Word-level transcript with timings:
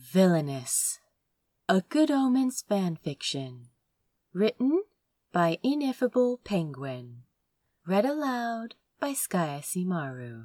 Villainous, 0.00 1.00
a 1.68 1.80
Good 1.80 2.08
Omens 2.08 2.62
fanfiction, 2.70 3.64
written 4.32 4.84
by 5.32 5.58
Ineffable 5.60 6.38
Penguin, 6.44 7.24
read 7.84 8.04
aloud 8.04 8.76
by 9.00 9.10
Skaya 9.10 9.60
Simaru. 9.60 10.44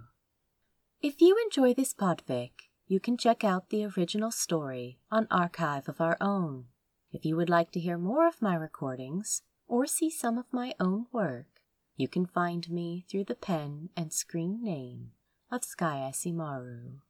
If 1.04 1.21
you 1.21 1.38
enjoy 1.46 1.76
this 1.76 1.94
podfic, 1.94 2.50
you 2.88 3.00
can 3.00 3.16
check 3.16 3.44
out 3.44 3.70
the 3.70 3.86
original 3.86 4.31
story 4.31 4.97
on 5.11 5.27
Archive 5.29 5.88
of 5.88 6.01
Our 6.01 6.17
Own. 6.20 6.65
If 7.11 7.23
you 7.23 7.35
would 7.35 7.49
like 7.49 7.71
to 7.73 7.79
hear 7.79 7.99
more 7.99 8.27
of 8.27 8.41
my 8.41 8.55
recordings 8.55 9.43
or 9.67 9.85
see 9.85 10.09
some 10.09 10.39
of 10.39 10.51
my 10.51 10.73
own 10.79 11.05
work, 11.11 11.61
you 11.95 12.07
can 12.07 12.25
find 12.25 12.71
me 12.71 13.05
through 13.07 13.25
the 13.25 13.35
pen 13.35 13.89
and 13.95 14.11
screen 14.11 14.63
name 14.63 15.11
of 15.51 15.61
Skaya 15.61 16.11
Simaru. 16.11 17.01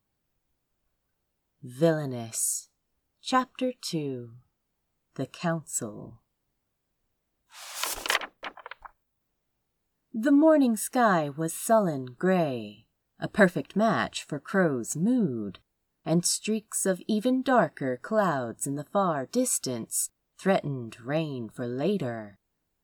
Villainous, 1.66 2.68
Chapter 3.22 3.71
2 3.71 4.31
The 5.16 5.26
Council. 5.27 6.20
The 10.13 10.34
morning 10.34 10.76
sky 10.76 11.30
was 11.30 11.54
sullen 11.54 12.18
gray, 12.20 12.88
a 13.18 13.30
perfect 13.30 13.77
match 13.77 14.26
for 14.26 14.41
Crow's 14.41 14.98
mood, 14.98 15.59
and 16.04 16.26
streaks 16.26 16.85
of 16.85 17.02
even 17.07 17.41
darker 17.41 17.95
clouds 17.95 18.68
in 18.68 18.76
the 18.76 18.84
far 18.84 19.26
distance 19.26 20.09
threatened 20.38 20.99
rain 20.99 21.48
for 21.48 21.66
later. 21.66 22.40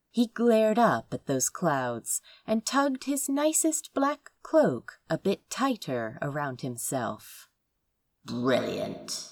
He 0.10 0.28
glared 0.28 0.80
up 0.80 1.14
at 1.14 1.26
those 1.26 1.50
clouds 1.50 2.22
and 2.48 2.66
tugged 2.66 3.04
his 3.04 3.28
nicest 3.28 3.94
black 3.94 4.32
cloak 4.42 5.02
a 5.10 5.18
bit 5.18 5.50
tighter 5.50 6.18
around 6.22 6.62
himself. 6.62 7.49
Brilliant. 8.26 9.30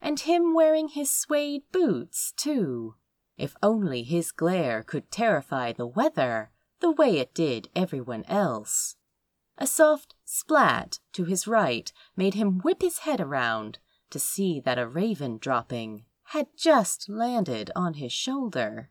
And 0.00 0.20
him 0.20 0.54
wearing 0.54 0.88
his 0.88 1.10
suede 1.10 1.62
boots, 1.72 2.32
too. 2.36 2.94
If 3.36 3.56
only 3.62 4.02
his 4.02 4.32
glare 4.32 4.82
could 4.82 5.10
terrify 5.10 5.72
the 5.72 5.86
weather 5.86 6.50
the 6.80 6.92
way 6.92 7.18
it 7.18 7.34
did 7.34 7.68
everyone 7.74 8.24
else. 8.24 8.96
A 9.56 9.66
soft 9.66 10.14
splat 10.24 10.98
to 11.12 11.24
his 11.24 11.46
right 11.46 11.92
made 12.16 12.34
him 12.34 12.58
whip 12.60 12.82
his 12.82 12.98
head 12.98 13.20
around 13.20 13.78
to 14.10 14.18
see 14.18 14.60
that 14.60 14.78
a 14.78 14.86
raven 14.86 15.38
dropping 15.38 16.04
had 16.28 16.48
just 16.56 17.08
landed 17.08 17.70
on 17.74 17.94
his 17.94 18.12
shoulder. 18.12 18.90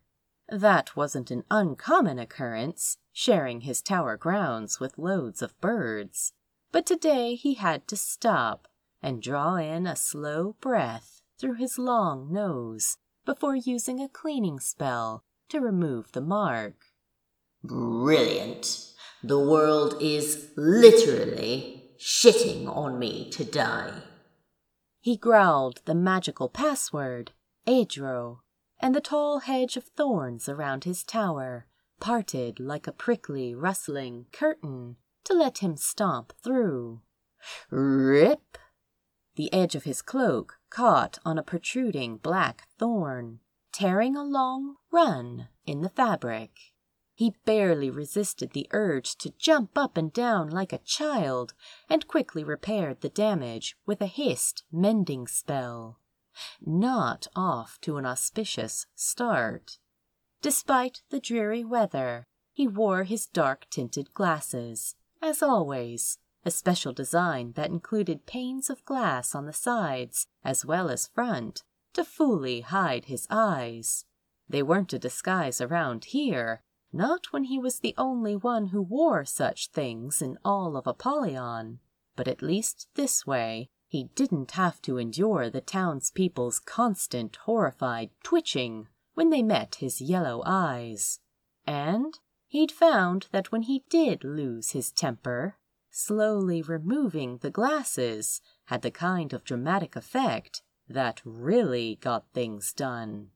That 0.49 0.95
wasn't 0.95 1.31
an 1.31 1.43
uncommon 1.49 2.19
occurrence, 2.19 2.97
sharing 3.11 3.61
his 3.61 3.81
tower 3.81 4.17
grounds 4.17 4.79
with 4.79 4.97
loads 4.97 5.41
of 5.41 5.59
birds. 5.61 6.33
But 6.71 6.85
today 6.85 7.35
he 7.35 7.55
had 7.55 7.87
to 7.89 7.95
stop 7.95 8.67
and 9.03 9.21
draw 9.21 9.57
in 9.57 9.85
a 9.85 9.95
slow 9.95 10.55
breath 10.61 11.21
through 11.37 11.55
his 11.55 11.77
long 11.77 12.31
nose 12.31 12.97
before 13.25 13.55
using 13.55 13.99
a 13.99 14.09
cleaning 14.09 14.59
spell 14.59 15.23
to 15.49 15.59
remove 15.59 16.13
the 16.13 16.21
mark. 16.21 16.73
Brilliant. 17.63 18.93
The 19.21 19.39
world 19.39 20.01
is 20.01 20.51
literally 20.55 21.91
shitting 21.99 22.73
on 22.73 22.97
me 22.97 23.29
to 23.31 23.43
die. 23.43 24.01
He 24.99 25.17
growled 25.17 25.81
the 25.85 25.95
magical 25.95 26.49
password, 26.49 27.31
Adro, 27.67 28.39
and 28.79 28.95
the 28.95 29.01
tall 29.01 29.39
hedge 29.39 29.77
of 29.77 29.83
thorns 29.83 30.49
around 30.49 30.83
his 30.83 31.03
tower 31.03 31.67
parted 31.99 32.59
like 32.59 32.87
a 32.87 32.91
prickly, 32.91 33.53
rustling 33.53 34.25
curtain 34.31 34.97
to 35.23 35.33
let 35.33 35.59
him 35.59 35.77
stomp 35.77 36.33
through. 36.43 37.01
Rip! 37.69 38.57
The 39.35 39.51
edge 39.51 39.75
of 39.75 39.83
his 39.83 40.01
cloak 40.01 40.59
caught 40.69 41.17
on 41.25 41.37
a 41.37 41.43
protruding 41.43 42.17
black 42.17 42.67
thorn, 42.77 43.39
tearing 43.71 44.15
a 44.15 44.23
long 44.23 44.75
run 44.91 45.47
in 45.65 45.81
the 45.81 45.89
fabric. 45.89 46.51
He 47.15 47.35
barely 47.45 47.89
resisted 47.89 48.51
the 48.51 48.67
urge 48.71 49.15
to 49.17 49.33
jump 49.37 49.77
up 49.77 49.97
and 49.97 50.11
down 50.11 50.49
like 50.49 50.73
a 50.73 50.79
child 50.79 51.53
and 51.89 52.07
quickly 52.07 52.43
repaired 52.43 53.01
the 53.01 53.09
damage 53.09 53.75
with 53.85 54.01
a 54.01 54.07
hissed 54.07 54.63
mending 54.71 55.27
spell. 55.27 55.99
Not 56.61 57.27
off 57.35 57.79
to 57.81 57.97
an 57.97 58.05
auspicious 58.05 58.87
start. 58.95 59.77
Despite 60.41 61.03
the 61.09 61.19
dreary 61.19 61.63
weather, 61.63 62.27
he 62.51 62.67
wore 62.67 63.03
his 63.03 63.27
dark 63.27 63.67
tinted 63.69 64.13
glasses, 64.13 64.95
as 65.21 65.41
always, 65.41 66.17
a 66.45 66.51
special 66.51 66.93
design 66.93 67.53
that 67.53 67.69
included 67.69 68.25
panes 68.25 68.69
of 68.69 68.83
glass 68.85 69.33
on 69.33 69.45
the 69.45 69.53
sides 69.53 70.27
as 70.43 70.65
well 70.65 70.89
as 70.89 71.07
front 71.07 71.63
to 71.93 72.03
fully 72.03 72.61
hide 72.61 73.05
his 73.05 73.27
eyes. 73.29 74.05
They 74.49 74.63
weren't 74.63 74.93
a 74.93 74.99
disguise 74.99 75.61
around 75.61 76.05
here, 76.05 76.61
not 76.91 77.31
when 77.31 77.45
he 77.45 77.57
was 77.57 77.79
the 77.79 77.95
only 77.97 78.35
one 78.35 78.67
who 78.67 78.81
wore 78.81 79.25
such 79.25 79.69
things 79.69 80.21
in 80.21 80.37
all 80.43 80.75
of 80.75 80.85
Apollyon, 80.85 81.79
but 82.15 82.27
at 82.27 82.41
least 82.41 82.87
this 82.95 83.25
way 83.25 83.69
he 83.87 84.09
didn't 84.15 84.51
have 84.51 84.81
to 84.81 84.97
endure 84.97 85.49
the 85.49 85.61
townspeople's 85.61 86.59
constant 86.59 87.35
horrified 87.45 88.09
twitching 88.23 88.87
when 89.13 89.29
they 89.29 89.43
met 89.43 89.75
his 89.75 90.01
yellow 90.01 90.41
eyes. 90.45 91.19
And 91.65 92.17
he'd 92.47 92.71
found 92.71 93.27
that 93.31 93.51
when 93.51 93.63
he 93.63 93.83
did 93.89 94.23
lose 94.23 94.71
his 94.71 94.91
temper, 94.91 95.57
slowly 95.95 96.61
removing 96.61 97.37
the 97.37 97.51
glasses 97.51 98.41
had 98.65 98.81
the 98.81 98.91
kind 98.91 99.31
of 99.31 99.43
dramatic 99.43 99.95
effect 99.95 100.63
that 100.89 101.21
really 101.23 101.99
got 102.01 102.25
things 102.33 102.73
done. 102.73 103.29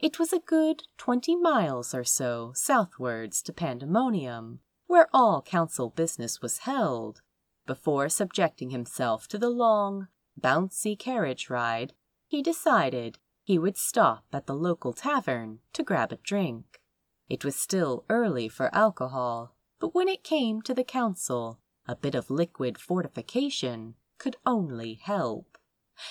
It 0.00 0.18
was 0.18 0.32
a 0.32 0.40
good 0.40 0.82
twenty 0.96 1.36
miles 1.36 1.94
or 1.94 2.02
so 2.02 2.52
southwards 2.54 3.40
to 3.42 3.52
Pandemonium, 3.52 4.58
where 4.88 5.08
all 5.12 5.40
council 5.40 5.90
business 5.90 6.42
was 6.42 6.58
held, 6.58 7.20
before 7.66 8.08
subjecting 8.08 8.70
himself 8.70 9.28
to 9.28 9.38
the 9.38 9.50
long, 9.50 10.08
bouncy 10.40 10.98
carriage 10.98 11.48
ride, 11.48 11.92
he 12.26 12.42
decided 12.42 13.18
he 13.44 13.58
would 13.58 13.76
stop 13.76 14.24
at 14.32 14.46
the 14.46 14.54
local 14.54 14.92
tavern 14.92 15.60
to 15.74 15.84
grab 15.84 16.10
a 16.10 16.16
drink. 16.16 16.80
It 17.28 17.44
was 17.44 17.54
still 17.54 18.04
early 18.08 18.48
for 18.48 18.74
alcohol, 18.74 19.54
but 19.78 19.94
when 19.94 20.08
it 20.08 20.24
came 20.24 20.60
to 20.62 20.74
the 20.74 20.82
council, 20.82 21.60
a 21.88 21.96
bit 21.96 22.14
of 22.14 22.30
liquid 22.30 22.78
fortification 22.78 23.94
could 24.18 24.36
only 24.44 24.94
help. 24.94 25.58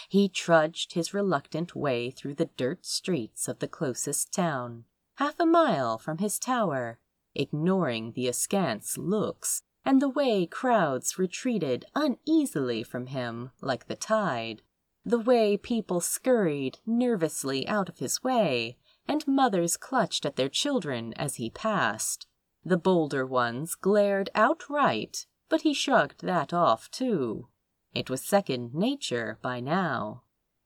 He 0.10 0.28
trudged 0.28 0.94
his 0.94 1.14
reluctant 1.14 1.76
way 1.76 2.12
through 2.12 2.36
the 2.36 2.50
dirt 2.58 2.86
streets 2.86 3.48
of 3.48 3.60
the 3.60 3.68
closest 3.68 4.34
town, 4.34 4.86
half 5.16 5.40
a 5.40 5.46
mile 5.46 5.98
from 5.98 6.18
his 6.18 6.40
tower, 6.40 7.00
ignoring 7.36 8.14
the 8.14 8.28
askance 8.28 8.98
looks 8.98 9.62
and 9.86 10.02
the 10.02 10.10
way 10.10 10.46
crowds 10.46 11.18
retreated 11.18 11.86
uneasily 11.96 12.84
from 12.84 13.08
him 13.08 13.52
like 13.62 13.88
the 13.88 13.96
tide, 13.96 14.62
the 15.06 15.18
way 15.18 15.56
people 15.56 16.02
scurried 16.02 16.80
nervously 16.86 17.66
out 17.70 17.88
of 17.88 18.00
his 18.00 18.22
way, 18.22 18.78
and 19.08 19.26
mothers 19.26 19.78
clutched 19.78 20.26
at 20.26 20.36
their 20.36 20.50
children 20.50 21.14
as 21.14 21.36
he 21.36 21.50
passed. 21.50 22.28
The 22.66 22.76
bolder 22.78 23.26
ones 23.26 23.76
glared 23.76 24.30
outright, 24.36 25.26
but 25.50 25.62
he 25.62 25.74
shrugged 25.74 26.22
that 26.22 26.53
off 26.53 26.90
too. 26.91 27.47
It 27.94 28.09
was 28.09 28.24
second 28.24 28.74
nature 28.74 29.40
by 29.41 29.59
now. 29.59 30.24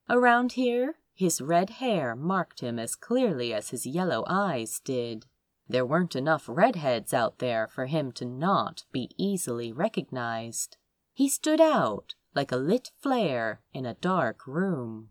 Around 0.10 0.54
here, 0.54 0.96
his 1.14 1.40
red 1.40 1.70
hair 1.70 2.16
marked 2.16 2.62
him 2.62 2.80
as 2.80 2.96
clearly 2.96 3.54
as 3.54 3.70
his 3.70 3.86
yellow 3.86 4.24
eyes 4.28 4.80
did. 4.80 5.26
There 5.68 5.86
weren't 5.86 6.16
enough 6.16 6.46
redheads 6.48 7.14
out 7.14 7.40
there 7.40 7.68
for 7.68 7.86
him 7.86 8.12
to 8.14 8.26
not 8.26 8.84
be 8.92 9.12
easily 9.18 9.72
recognized. 9.72 10.78
He 11.14 11.30
stood 11.30 11.62
out 11.62 12.16
like 12.34 12.52
a 12.52 12.58
lit 12.58 12.92
flare 12.98 13.62
in 13.74 13.86
a 13.86 13.94
dark 13.94 14.48
room, 14.48 15.10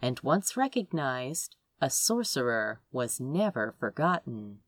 and 0.00 0.20
once 0.20 0.56
recognized, 0.56 1.56
a 1.80 1.90
sorcerer 1.90 2.80
was 2.92 3.20
never 3.20 3.74
forgotten. 3.78 4.60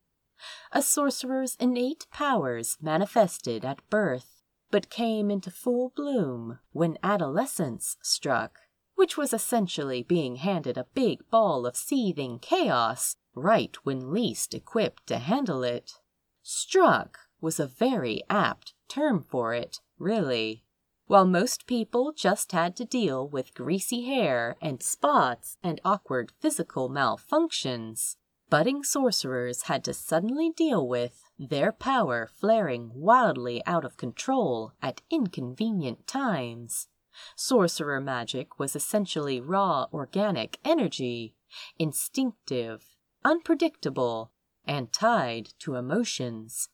A 0.71 0.81
sorcerer's 0.81 1.55
innate 1.59 2.07
powers 2.11 2.77
manifested 2.81 3.63
at 3.63 3.87
birth 3.89 4.40
but 4.71 4.89
came 4.89 5.29
into 5.29 5.51
full 5.51 5.91
bloom 5.95 6.59
when 6.71 6.97
adolescence 7.03 7.97
struck, 8.01 8.59
which 8.95 9.17
was 9.17 9.33
essentially 9.33 10.01
being 10.01 10.37
handed 10.37 10.77
a 10.77 10.87
big 10.93 11.19
ball 11.29 11.65
of 11.65 11.75
seething 11.75 12.39
chaos 12.39 13.17
right 13.35 13.75
when 13.83 14.11
least 14.11 14.53
equipped 14.53 15.05
to 15.07 15.17
handle 15.17 15.63
it. 15.63 15.93
Struck 16.41 17.19
was 17.39 17.59
a 17.59 17.67
very 17.67 18.21
apt 18.29 18.73
term 18.87 19.23
for 19.23 19.53
it, 19.53 19.79
really. 19.97 20.63
While 21.07 21.25
most 21.25 21.67
people 21.67 22.13
just 22.13 22.53
had 22.53 22.75
to 22.77 22.85
deal 22.85 23.27
with 23.27 23.53
greasy 23.53 24.03
hair 24.03 24.55
and 24.61 24.81
spots 24.81 25.57
and 25.61 25.81
awkward 25.83 26.31
physical 26.39 26.89
malfunctions, 26.89 28.15
budding 28.49 28.83
sorcerers 28.83 29.63
had 29.63 29.83
to 29.85 29.93
suddenly 29.93 30.51
deal 30.51 30.87
with 30.87 31.23
their 31.49 31.71
power 31.71 32.29
flaring 32.31 32.91
wildly 32.93 33.65
out 33.65 33.83
of 33.83 33.97
control 33.97 34.73
at 34.81 35.01
inconvenient 35.09 36.05
times, 36.07 36.87
Sorcerer 37.35 37.99
magic 37.99 38.59
was 38.59 38.75
essentially 38.75 39.41
raw 39.41 39.87
organic 39.91 40.59
energy, 40.63 41.35
instinctive, 41.77 42.95
unpredictable, 43.23 44.31
and 44.65 44.93
tied 44.93 45.49
to 45.59 45.75
emotions. 45.75 46.69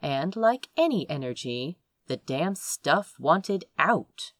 And 0.00 0.36
like 0.36 0.68
any 0.76 1.08
energy, 1.10 1.78
the 2.06 2.16
damn 2.16 2.54
stuff 2.54 3.14
wanted 3.18 3.64
out. 3.78 4.32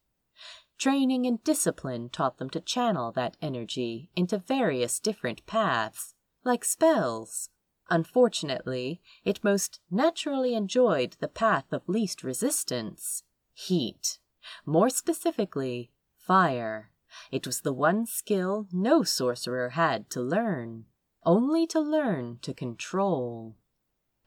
Training 0.78 1.26
and 1.26 1.42
discipline 1.44 2.08
taught 2.08 2.38
them 2.38 2.50
to 2.50 2.60
channel 2.60 3.12
that 3.12 3.36
energy 3.40 4.10
into 4.16 4.38
various 4.38 4.98
different 4.98 5.46
paths, 5.46 6.14
like 6.44 6.64
spells. 6.64 7.50
Unfortunately, 7.90 9.00
it 9.24 9.44
most 9.44 9.80
naturally 9.90 10.54
enjoyed 10.54 11.16
the 11.20 11.28
path 11.28 11.72
of 11.72 11.88
least 11.88 12.24
resistance 12.24 13.22
heat. 13.54 14.18
More 14.66 14.90
specifically, 14.90 15.90
fire. 16.16 16.90
It 17.30 17.46
was 17.46 17.60
the 17.60 17.72
one 17.72 18.06
skill 18.06 18.66
no 18.72 19.02
sorcerer 19.02 19.70
had 19.70 20.10
to 20.10 20.20
learn, 20.20 20.86
only 21.24 21.66
to 21.68 21.80
learn 21.80 22.38
to 22.42 22.52
control. 22.52 23.56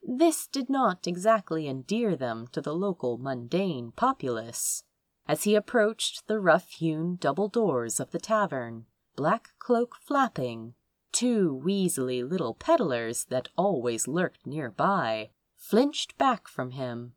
This 0.01 0.47
did 0.47 0.69
not 0.69 1.05
exactly 1.05 1.67
endear 1.67 2.15
them 2.15 2.47
to 2.53 2.61
the 2.61 2.73
local 2.73 3.17
mundane 3.17 3.91
populace. 3.91 4.83
As 5.27 5.43
he 5.43 5.55
approached 5.55 6.27
the 6.27 6.39
rough-hewn 6.39 7.17
double 7.17 7.49
doors 7.49 7.99
of 7.99 8.11
the 8.11 8.19
tavern, 8.19 8.85
black 9.17 9.49
cloak 9.59 9.95
flapping, 9.95 10.75
two 11.17 11.59
weaselly 11.65 12.21
little 12.21 12.53
peddlers 12.53 13.23
that 13.23 13.49
always 13.57 14.07
lurked 14.07 14.45
nearby 14.45 15.31
flinched 15.55 16.15
back 16.19 16.47
from 16.47 16.69
him. 16.69 17.13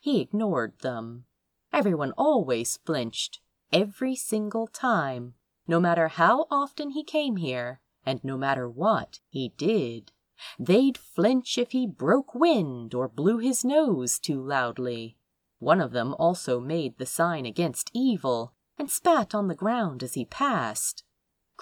He 0.00 0.22
ignored 0.22 0.78
them. 0.78 1.26
Everyone 1.70 2.14
always 2.16 2.78
flinched, 2.86 3.40
every 3.70 4.16
single 4.16 4.66
time, 4.66 5.34
no 5.68 5.78
matter 5.78 6.08
how 6.08 6.46
often 6.50 6.92
he 6.92 7.04
came 7.04 7.36
here, 7.36 7.82
and 8.06 8.24
no 8.24 8.38
matter 8.38 8.70
what 8.70 9.20
he 9.28 9.52
did. 9.58 10.12
They'd 10.58 10.96
flinch 10.96 11.58
if 11.58 11.72
he 11.72 11.86
broke 11.86 12.34
wind 12.34 12.94
or 12.94 13.06
blew 13.06 13.36
his 13.36 13.66
nose 13.66 14.18
too 14.18 14.40
loudly. 14.42 15.18
One 15.58 15.82
of 15.82 15.92
them 15.92 16.14
also 16.18 16.58
made 16.58 16.96
the 16.96 17.04
sign 17.04 17.44
against 17.44 17.90
evil 17.92 18.54
and 18.78 18.90
spat 18.90 19.34
on 19.34 19.48
the 19.48 19.54
ground 19.54 20.02
as 20.02 20.14
he 20.14 20.24
passed. 20.24 21.04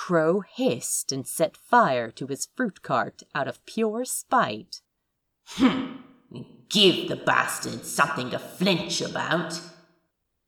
Crow 0.06 0.40
hissed 0.40 1.12
and 1.12 1.26
set 1.26 1.58
fire 1.58 2.10
to 2.10 2.26
his 2.26 2.48
fruit 2.56 2.80
cart 2.80 3.22
out 3.34 3.46
of 3.46 3.64
pure 3.66 4.06
spite. 4.06 4.80
Hm! 5.56 6.02
Give 6.70 7.06
the 7.06 7.16
bastard 7.16 7.84
something 7.84 8.30
to 8.30 8.38
flinch 8.38 9.02
about. 9.02 9.60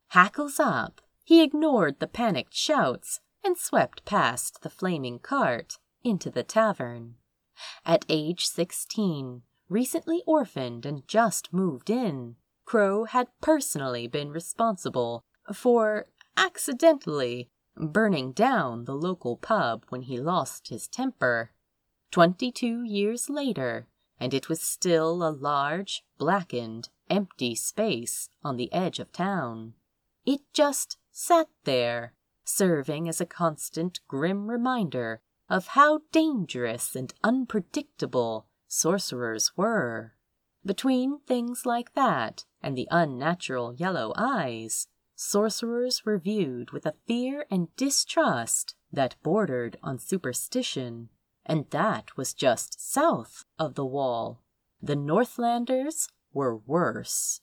Hackles 0.09 0.59
up, 0.59 1.03
he 1.23 1.43
ignored 1.43 2.01
the 2.01 2.07
panicked 2.07 2.55
shouts 2.55 3.21
and 3.45 3.59
swept 3.59 4.07
past 4.07 4.63
the 4.63 4.71
flaming 4.71 5.19
cart 5.19 5.77
into 6.03 6.31
the 6.31 6.43
tavern. 6.43 7.17
At 7.85 8.07
age 8.09 8.47
sixteen, 8.47 9.43
recently 9.69 10.23
orphaned 10.27 10.87
and 10.87 11.07
just 11.07 11.53
moved 11.53 11.91
in, 11.91 12.37
Crow 12.65 13.05
had 13.05 13.29
personally 13.43 14.07
been 14.07 14.31
responsible 14.31 15.25
for, 15.53 16.07
accidentally, 16.39 17.51
burning 17.77 18.33
down 18.33 18.85
the 18.85 18.95
local 18.95 19.37
pub 19.37 19.85
when 19.89 20.03
he 20.03 20.19
lost 20.19 20.69
his 20.69 20.89
temper. 20.89 21.51
Twenty-two 22.11 22.83
years 22.83 23.31
later, 23.31 23.87
and 24.21 24.35
it 24.35 24.49
was 24.49 24.61
still 24.61 25.27
a 25.27 25.31
large, 25.31 26.05
blackened, 26.19 26.91
empty 27.09 27.55
space 27.55 28.29
on 28.45 28.57
the 28.57 28.73
edge 28.73 28.99
of 28.99 29.13
town. 29.13 29.75
It 30.25 30.41
just 30.53 30.99
sat 31.11 31.49
there, 31.65 32.15
serving 32.45 33.09
as 33.09 33.21
a 33.21 33.27
constant 33.27 34.01
grim 34.09 34.49
reminder 34.49 35.21
of 35.49 35.69
how 35.69 36.03
dangerous 36.13 36.95
and 36.95 37.13
unpredictable 37.25 38.47
sorcerers 38.69 39.53
were. 39.57 40.13
Between 40.65 41.19
things 41.27 41.67
like 41.67 41.95
that 41.95 42.45
and 42.63 42.77
the 42.77 42.89
unnatural 42.91 43.75
yellow 43.75 44.13
eyes, 44.17 44.87
sorcerers 45.23 46.05
were 46.05 46.19
viewed 46.19 46.73
with 46.73 46.85
a 46.85 46.95
fear 47.07 47.47
and 47.51 47.75
distrust 47.77 48.75
that 48.93 49.15
bordered 49.23 49.79
on 49.83 49.99
superstition, 49.99 51.09
and 51.47 51.71
that 51.71 52.17
was 52.17 52.35
just 52.35 52.81
south 52.81 53.45
of 53.59 53.75
the 53.75 53.85
wall. 53.85 54.43
The 54.83 54.97
Northlanders 54.97 56.09
were 56.33 56.57
worse. 56.57 57.41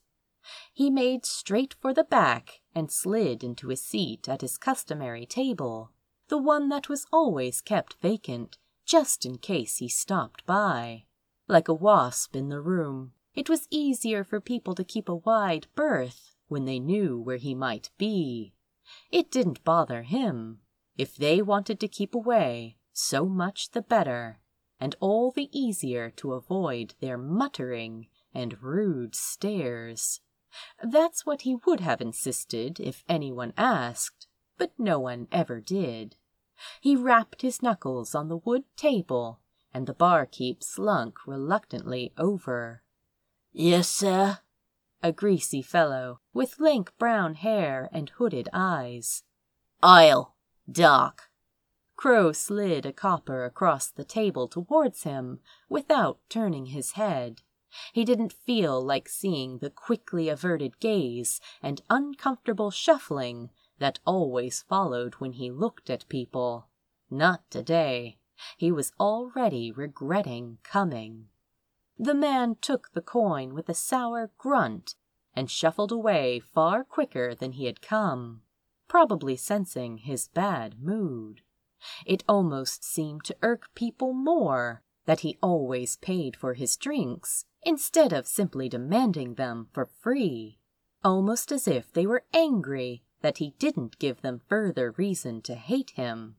He 0.73 0.89
made 0.89 1.25
straight 1.25 1.75
for 1.79 1.93
the 1.93 2.03
back 2.03 2.61
and 2.75 2.91
slid 2.91 3.43
into 3.43 3.69
his 3.69 3.81
seat 3.81 4.27
at 4.27 4.41
his 4.41 4.57
customary 4.57 5.25
table, 5.25 5.91
the 6.27 6.37
one 6.37 6.69
that 6.69 6.89
was 6.89 7.07
always 7.11 7.61
kept 7.61 8.01
vacant 8.01 8.57
just 8.85 9.25
in 9.25 9.37
case 9.37 9.77
he 9.77 9.87
stopped 9.87 10.45
by. 10.45 11.05
Like 11.47 11.67
a 11.67 11.73
wasp 11.73 12.35
in 12.35 12.49
the 12.49 12.61
room, 12.61 13.13
it 13.35 13.49
was 13.49 13.67
easier 13.69 14.23
for 14.23 14.41
people 14.41 14.75
to 14.75 14.83
keep 14.83 15.07
a 15.07 15.15
wide 15.15 15.67
berth 15.75 16.28
when 16.49 16.65
they 16.65 16.79
knew 16.79 17.17
where 17.17 17.37
he 17.37 17.55
might 17.55 17.89
be. 17.97 18.53
It 19.11 19.31
didn't 19.31 19.63
bother 19.63 20.03
him. 20.03 20.59
If 20.97 21.15
they 21.15 21.41
wanted 21.41 21.79
to 21.79 21.87
keep 21.87 22.13
away, 22.13 22.75
so 22.91 23.25
much 23.25 23.71
the 23.71 23.81
better, 23.81 24.41
and 24.79 24.95
all 24.99 25.31
the 25.31 25.49
easier 25.57 26.09
to 26.17 26.33
avoid 26.33 26.95
their 26.99 27.17
muttering 27.17 28.07
and 28.33 28.61
rude 28.61 29.15
stares. 29.15 30.21
That's 30.83 31.25
what 31.25 31.41
he 31.41 31.55
would 31.65 31.79
have 31.79 32.01
insisted 32.01 32.79
if 32.79 33.03
anyone 33.07 33.53
asked, 33.55 34.27
but 34.57 34.71
no 34.77 34.99
one 34.99 35.27
ever 35.31 35.61
did. 35.61 36.15
He 36.81 36.95
rapped 36.95 37.41
his 37.41 37.61
knuckles 37.61 38.13
on 38.13 38.27
the 38.27 38.37
wood 38.37 38.63
table, 38.75 39.39
and 39.73 39.87
the 39.87 39.93
barkeep 39.93 40.63
slunk 40.63 41.25
reluctantly 41.25 42.11
over. 42.17 42.83
Yes, 43.51 43.87
sir? 43.87 44.39
A 45.01 45.13
greasy 45.13 45.61
fellow, 45.61 46.19
with 46.33 46.59
lank 46.59 46.91
brown 46.97 47.35
hair 47.35 47.89
and 47.93 48.09
hooded 48.09 48.49
eyes. 48.51 49.23
I'll. 49.81 50.35
Dark. 50.69 51.29
Crow 51.95 52.31
slid 52.33 52.85
a 52.85 52.93
copper 52.93 53.45
across 53.45 53.87
the 53.89 54.03
table 54.03 54.47
towards 54.47 55.03
him 55.03 55.39
without 55.69 56.19
turning 56.29 56.67
his 56.67 56.91
head. 56.91 57.41
He 57.93 58.03
didn't 58.03 58.33
feel 58.33 58.81
like 58.81 59.07
seeing 59.07 59.59
the 59.59 59.69
quickly 59.69 60.27
averted 60.27 60.79
gaze 60.79 61.39
and 61.61 61.81
uncomfortable 61.89 62.71
shuffling 62.71 63.51
that 63.77 63.99
always 64.05 64.63
followed 64.63 65.15
when 65.15 65.33
he 65.33 65.51
looked 65.51 65.89
at 65.89 66.09
people. 66.09 66.67
Not 67.09 67.49
today. 67.49 68.17
He 68.57 68.71
was 68.71 68.91
already 68.99 69.71
regretting 69.71 70.57
coming. 70.63 71.29
The 72.01 72.13
man 72.13 72.55
took 72.61 72.93
the 72.93 73.01
coin 73.01 73.53
with 73.53 73.67
a 73.67 73.73
sour 73.73 74.31
grunt 74.37 74.95
and 75.33 75.51
shuffled 75.51 75.91
away 75.91 76.39
far 76.39 76.85
quicker 76.85 77.35
than 77.35 77.51
he 77.51 77.65
had 77.65 77.81
come, 77.81 78.41
probably 78.87 79.35
sensing 79.35 79.97
his 79.97 80.29
bad 80.29 80.81
mood. 80.81 81.41
It 82.05 82.23
almost 82.27 82.85
seemed 82.85 83.25
to 83.25 83.37
irk 83.41 83.69
people 83.75 84.13
more 84.13 84.81
that 85.05 85.21
he 85.21 85.37
always 85.43 85.97
paid 85.97 86.37
for 86.37 86.53
his 86.53 86.77
drinks 86.77 87.43
instead 87.63 88.13
of 88.13 88.27
simply 88.27 88.69
demanding 88.69 89.33
them 89.33 89.67
for 89.73 89.85
free, 89.85 90.57
almost 91.03 91.51
as 91.51 91.67
if 91.67 91.91
they 91.91 92.07
were 92.07 92.23
angry 92.33 93.03
that 93.21 93.39
he 93.39 93.55
didn't 93.59 93.99
give 93.99 94.21
them 94.21 94.41
further 94.47 94.91
reason 94.91 95.41
to 95.41 95.55
hate 95.55 95.91
him. 95.91 96.37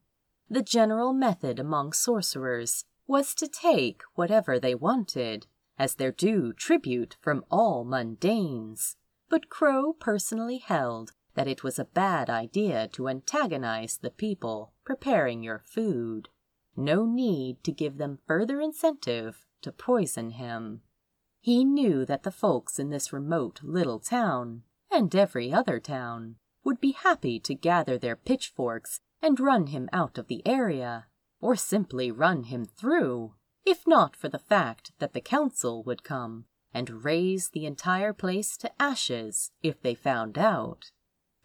The 0.48 0.62
general 0.62 1.12
method 1.12 1.58
among 1.58 1.92
sorcerers 1.92 2.84
was 3.06 3.34
to 3.34 3.48
take 3.48 4.02
whatever 4.14 4.58
they 4.58 4.74
wanted 4.74 5.46
as 5.80 5.94
their 5.94 6.12
due 6.12 6.52
tribute 6.52 7.16
from 7.22 7.42
all 7.50 7.86
mundanes, 7.86 8.96
but 9.30 9.48
Crow 9.48 9.94
personally 9.94 10.58
held 10.58 11.12
that 11.34 11.48
it 11.48 11.64
was 11.64 11.78
a 11.78 11.86
bad 11.86 12.28
idea 12.28 12.86
to 12.86 13.08
antagonize 13.08 13.96
the 13.96 14.10
people 14.10 14.74
preparing 14.84 15.42
your 15.42 15.58
food. 15.58 16.28
No 16.76 17.06
need 17.06 17.64
to 17.64 17.72
give 17.72 17.96
them 17.96 18.18
further 18.26 18.60
incentive 18.60 19.46
to 19.62 19.72
poison 19.72 20.32
him. 20.32 20.82
He 21.40 21.64
knew 21.64 22.04
that 22.04 22.24
the 22.24 22.30
folks 22.30 22.78
in 22.78 22.90
this 22.90 23.10
remote 23.10 23.60
little 23.62 24.00
town, 24.00 24.64
and 24.90 25.16
every 25.16 25.50
other 25.50 25.80
town, 25.80 26.36
would 26.62 26.78
be 26.78 26.92
happy 26.92 27.40
to 27.40 27.54
gather 27.54 27.96
their 27.96 28.16
pitchforks 28.16 29.00
and 29.22 29.40
run 29.40 29.68
him 29.68 29.88
out 29.94 30.18
of 30.18 30.26
the 30.26 30.46
area, 30.46 31.06
or 31.40 31.56
simply 31.56 32.10
run 32.10 32.42
him 32.44 32.66
through, 32.66 33.32
if 33.64 33.86
not 33.86 34.16
for 34.16 34.28
the 34.28 34.38
fact 34.38 34.92
that 34.98 35.12
the 35.12 35.20
council 35.20 35.82
would 35.84 36.02
come 36.02 36.44
and 36.72 37.04
raze 37.04 37.50
the 37.50 37.66
entire 37.66 38.12
place 38.12 38.56
to 38.56 38.82
ashes 38.82 39.50
if 39.62 39.80
they 39.82 39.94
found 39.94 40.38
out. 40.38 40.90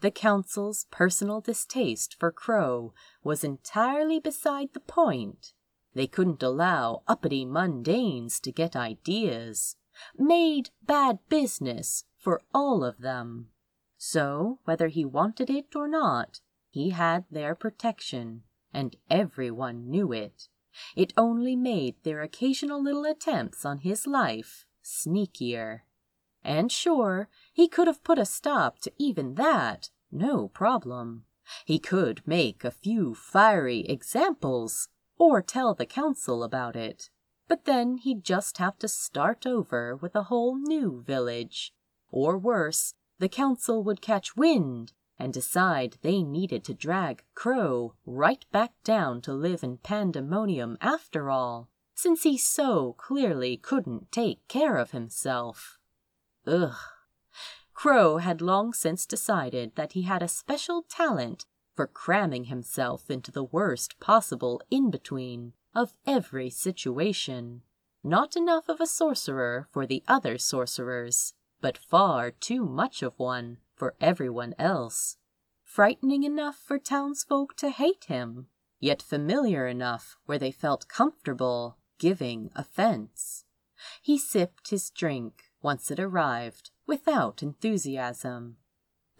The 0.00 0.10
council's 0.10 0.86
personal 0.90 1.40
distaste 1.40 2.16
for 2.18 2.30
Crow 2.30 2.92
was 3.24 3.42
entirely 3.42 4.20
beside 4.20 4.72
the 4.72 4.80
point. 4.80 5.52
They 5.94 6.06
couldn't 6.06 6.42
allow 6.42 7.02
uppity 7.08 7.46
mundanes 7.46 8.40
to 8.42 8.52
get 8.52 8.76
ideas 8.76 9.76
made 10.18 10.70
bad 10.82 11.18
business 11.28 12.04
for 12.18 12.42
all 12.54 12.84
of 12.84 12.98
them. 12.98 13.48
So, 13.96 14.60
whether 14.64 14.88
he 14.88 15.04
wanted 15.04 15.48
it 15.48 15.74
or 15.74 15.88
not, 15.88 16.40
he 16.70 16.90
had 16.90 17.24
their 17.30 17.54
protection, 17.54 18.42
and 18.72 18.94
everyone 19.08 19.88
knew 19.88 20.12
it. 20.12 20.48
It 20.94 21.12
only 21.16 21.56
made 21.56 21.96
their 22.02 22.22
occasional 22.22 22.82
little 22.82 23.04
attempts 23.04 23.64
on 23.64 23.78
his 23.78 24.06
life 24.06 24.66
sneakier. 24.82 25.80
And 26.44 26.70
sure, 26.70 27.28
he 27.52 27.68
could 27.68 27.86
have 27.86 28.04
put 28.04 28.18
a 28.18 28.24
stop 28.24 28.78
to 28.80 28.92
even 28.98 29.34
that, 29.34 29.90
no 30.12 30.48
problem. 30.48 31.24
He 31.64 31.78
could 31.78 32.26
make 32.26 32.64
a 32.64 32.70
few 32.70 33.14
fiery 33.14 33.80
examples, 33.80 34.88
or 35.18 35.42
tell 35.42 35.74
the 35.74 35.86
council 35.86 36.42
about 36.42 36.76
it. 36.76 37.10
But 37.48 37.64
then 37.64 37.98
he'd 37.98 38.24
just 38.24 38.58
have 38.58 38.78
to 38.78 38.88
start 38.88 39.46
over 39.46 39.96
with 39.96 40.14
a 40.14 40.24
whole 40.24 40.56
new 40.56 41.02
village. 41.02 41.72
Or 42.10 42.36
worse, 42.36 42.94
the 43.18 43.28
council 43.28 43.82
would 43.82 44.00
catch 44.00 44.36
wind 44.36 44.92
and 45.18 45.32
decide 45.32 45.96
they 46.02 46.22
needed 46.22 46.64
to 46.64 46.74
drag 46.74 47.24
Crow 47.34 47.94
right 48.04 48.44
back 48.52 48.72
down 48.84 49.20
to 49.22 49.32
live 49.32 49.62
in 49.62 49.78
pandemonium 49.78 50.76
after 50.80 51.30
all, 51.30 51.68
since 51.94 52.24
he 52.24 52.36
so 52.36 52.94
clearly 52.98 53.56
couldn't 53.56 54.12
take 54.12 54.46
care 54.48 54.76
of 54.76 54.90
himself. 54.90 55.78
Ugh. 56.46 56.76
Crow 57.72 58.18
had 58.18 58.40
long 58.40 58.72
since 58.72 59.06
decided 59.06 59.76
that 59.76 59.92
he 59.92 60.02
had 60.02 60.22
a 60.22 60.28
special 60.28 60.82
talent 60.88 61.46
for 61.74 61.86
cramming 61.86 62.44
himself 62.44 63.10
into 63.10 63.30
the 63.30 63.44
worst 63.44 64.00
possible 64.00 64.62
in-between 64.70 65.52
of 65.74 65.92
every 66.06 66.48
situation. 66.48 67.62
Not 68.02 68.36
enough 68.36 68.68
of 68.68 68.80
a 68.80 68.86
sorcerer 68.86 69.68
for 69.70 69.86
the 69.86 70.02
other 70.08 70.38
sorcerers, 70.38 71.34
but 71.60 71.76
far 71.76 72.30
too 72.30 72.64
much 72.64 73.02
of 73.02 73.18
one 73.18 73.58
for 73.76 73.94
everyone 74.00 74.54
else. 74.58 75.18
Frightening 75.62 76.24
enough 76.24 76.56
for 76.56 76.78
townsfolk 76.78 77.56
to 77.56 77.70
hate 77.70 78.04
him, 78.04 78.46
yet 78.80 79.02
familiar 79.02 79.66
enough 79.66 80.16
where 80.26 80.38
they 80.38 80.50
felt 80.50 80.88
comfortable 80.88 81.76
giving 81.98 82.50
offense. 82.54 83.44
He 84.02 84.18
sipped 84.18 84.70
his 84.70 84.90
drink 84.90 85.44
once 85.62 85.90
it 85.90 86.00
arrived 86.00 86.70
without 86.86 87.42
enthusiasm. 87.42 88.56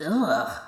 Ugh. 0.01 0.63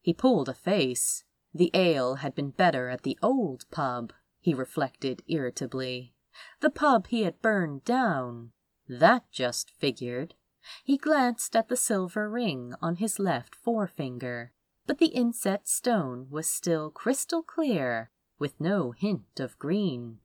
He 0.00 0.12
pulled 0.12 0.48
a 0.48 0.54
face. 0.54 1.24
The 1.54 1.70
ale 1.74 2.16
had 2.16 2.34
been 2.34 2.50
better 2.50 2.88
at 2.88 3.02
the 3.02 3.18
old 3.22 3.64
pub, 3.70 4.12
he 4.40 4.54
reflected 4.54 5.22
irritably. 5.28 6.14
The 6.60 6.70
pub 6.70 7.08
he 7.08 7.22
had 7.22 7.42
burned 7.42 7.84
down. 7.84 8.52
That 8.88 9.30
just 9.30 9.70
figured. 9.70 10.34
He 10.84 10.96
glanced 10.96 11.56
at 11.56 11.68
the 11.68 11.76
silver 11.76 12.28
ring 12.28 12.74
on 12.82 12.96
his 12.96 13.18
left 13.18 13.54
forefinger, 13.54 14.52
but 14.86 14.98
the 14.98 15.06
inset 15.06 15.68
stone 15.68 16.28
was 16.30 16.48
still 16.48 16.90
crystal 16.90 17.42
clear, 17.42 18.10
with 18.38 18.60
no 18.60 18.92
hint 18.92 19.40
of 19.40 19.58
green. 19.58 20.20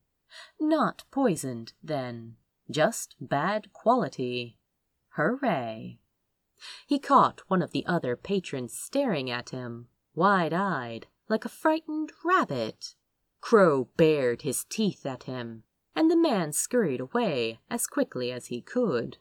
Not 0.59 1.03
poisoned, 1.11 1.73
then, 1.83 2.37
just 2.69 3.15
bad 3.19 3.71
quality. 3.73 4.57
Hooray! 5.15 5.99
He 6.87 6.99
caught 6.99 7.41
one 7.47 7.61
of 7.61 7.71
the 7.71 7.85
other 7.85 8.15
patrons 8.15 8.73
staring 8.73 9.29
at 9.29 9.49
him, 9.49 9.87
wide-eyed, 10.15 11.07
like 11.27 11.45
a 11.45 11.49
frightened 11.49 12.11
rabbit. 12.23 12.95
Crow 13.41 13.89
bared 13.97 14.43
his 14.43 14.63
teeth 14.63 15.05
at 15.05 15.23
him, 15.23 15.63
and 15.95 16.09
the 16.09 16.17
man 16.17 16.53
scurried 16.53 17.01
away 17.01 17.59
as 17.69 17.87
quickly 17.87 18.31
as 18.31 18.47
he 18.47 18.61
could. 18.61 19.17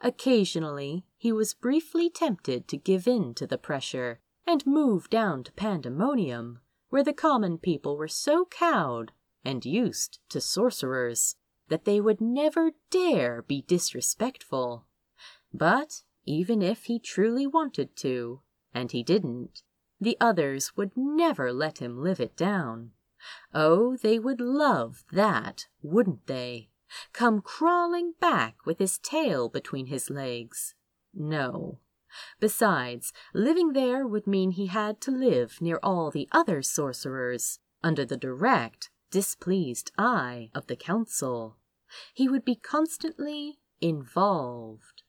Occasionally 0.00 1.04
he 1.16 1.32
was 1.32 1.54
briefly 1.54 2.10
tempted 2.10 2.68
to 2.68 2.76
give 2.76 3.08
in 3.08 3.34
to 3.34 3.46
the 3.46 3.58
pressure 3.58 4.20
and 4.46 4.66
move 4.66 5.10
down 5.10 5.42
to 5.44 5.52
Pandemonium, 5.52 6.60
where 6.88 7.02
the 7.02 7.12
common 7.12 7.58
people 7.58 7.96
were 7.96 8.08
so 8.08 8.44
cowed 8.44 9.12
and 9.44 9.64
used 9.64 10.20
to 10.28 10.40
sorcerers 10.40 11.36
that 11.68 11.84
they 11.84 12.00
would 12.00 12.20
never 12.20 12.72
dare 12.90 13.42
be 13.42 13.62
disrespectful. 13.62 14.86
But 15.52 16.02
even 16.24 16.62
if 16.62 16.84
he 16.84 16.98
truly 16.98 17.46
wanted 17.46 17.96
to, 17.96 18.40
and 18.74 18.92
he 18.92 19.02
didn't, 19.02 19.62
the 20.00 20.16
others 20.20 20.76
would 20.76 20.96
never 20.96 21.52
let 21.52 21.78
him 21.78 22.02
live 22.02 22.20
it 22.20 22.36
down. 22.36 22.92
Oh, 23.54 23.96
they 23.96 24.18
would 24.18 24.40
love 24.40 25.04
that, 25.10 25.66
wouldn't 25.82 26.26
they? 26.26 26.68
Come 27.12 27.40
crawling 27.42 28.14
back 28.20 28.64
with 28.64 28.78
his 28.78 28.98
tail 28.98 29.48
between 29.48 29.86
his 29.86 30.10
legs. 30.10 30.74
No. 31.12 31.80
Besides, 32.40 33.12
living 33.34 33.72
there 33.72 34.06
would 34.06 34.26
mean 34.26 34.52
he 34.52 34.66
had 34.66 35.00
to 35.02 35.10
live 35.10 35.60
near 35.60 35.78
all 35.82 36.10
the 36.10 36.28
other 36.32 36.62
sorcerers, 36.62 37.58
under 37.82 38.04
the 38.04 38.16
direct, 38.16 38.90
displeased 39.10 39.92
eye 39.98 40.50
of 40.54 40.66
the 40.66 40.76
council. 40.76 41.58
He 42.14 42.28
would 42.28 42.44
be 42.44 42.56
constantly 42.56 43.58
involved. 43.80 45.02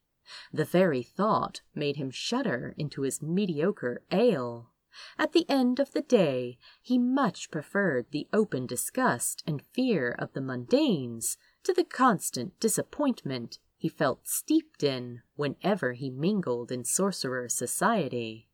The 0.51 0.65
very 0.65 1.03
thought 1.03 1.61
made 1.73 1.95
him 1.95 2.11
shudder 2.11 2.75
into 2.77 3.03
his 3.03 3.21
mediocre 3.21 4.01
ale. 4.11 4.71
At 5.17 5.31
the 5.31 5.49
end 5.49 5.79
of 5.79 5.93
the 5.93 6.01
day, 6.01 6.57
he 6.81 6.97
much 6.97 7.51
preferred 7.51 8.07
the 8.11 8.27
open 8.33 8.65
disgust 8.65 9.43
and 9.45 9.61
fear 9.61 10.11
of 10.11 10.33
the 10.33 10.41
mundanes 10.41 11.37
to 11.67 11.73
the 11.73 11.83
constant 11.83 12.57
disappointment 12.61 13.59
he 13.75 13.89
felt 13.89 14.25
steeped 14.25 14.83
in 14.83 15.21
whenever 15.35 15.91
he 15.91 16.09
mingled 16.09 16.71
in 16.71 16.85
sorcerer 16.85 17.49
society. 17.49 18.47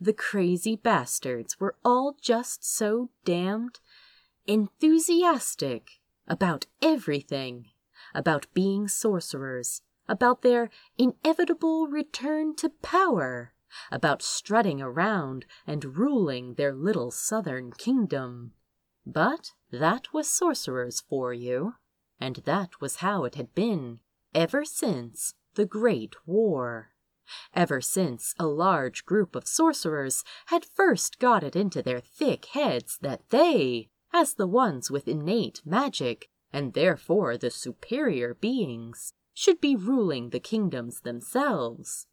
The 0.00 0.12
crazy 0.12 0.74
bastards 0.74 1.60
were 1.60 1.76
all 1.84 2.16
just 2.20 2.64
so 2.64 3.10
damned 3.24 3.78
enthusiastic 4.44 6.00
about 6.26 6.66
everything, 6.82 7.66
about 8.12 8.52
being 8.54 8.88
sorcerers, 8.88 9.82
about 10.08 10.42
their 10.42 10.68
inevitable 10.98 11.86
return 11.86 12.56
to 12.56 12.70
power, 12.82 13.52
about 13.92 14.20
strutting 14.20 14.82
around 14.82 15.46
and 15.64 15.96
ruling 15.96 16.54
their 16.54 16.74
little 16.74 17.12
southern 17.12 17.70
kingdom. 17.70 18.50
But 19.06 19.52
that 19.70 20.12
was 20.12 20.28
sorcerers 20.28 21.00
for 21.08 21.32
you. 21.32 21.74
And 22.20 22.36
that 22.44 22.80
was 22.80 22.96
how 22.96 23.24
it 23.24 23.36
had 23.36 23.54
been 23.54 24.00
ever 24.34 24.64
since 24.64 25.34
the 25.54 25.66
Great 25.66 26.14
War. 26.26 26.90
Ever 27.54 27.80
since 27.80 28.34
a 28.38 28.46
large 28.46 29.04
group 29.04 29.36
of 29.36 29.46
sorcerers 29.46 30.24
had 30.46 30.64
first 30.64 31.18
got 31.18 31.44
it 31.44 31.54
into 31.54 31.82
their 31.82 32.00
thick 32.00 32.46
heads 32.46 32.98
that 33.02 33.28
they, 33.30 33.88
as 34.12 34.34
the 34.34 34.46
ones 34.46 34.90
with 34.90 35.06
innate 35.06 35.60
magic, 35.64 36.28
and 36.52 36.72
therefore 36.72 37.36
the 37.36 37.50
superior 37.50 38.34
beings, 38.34 39.12
should 39.34 39.60
be 39.60 39.76
ruling 39.76 40.30
the 40.30 40.40
kingdoms 40.40 41.02
themselves. 41.02 42.06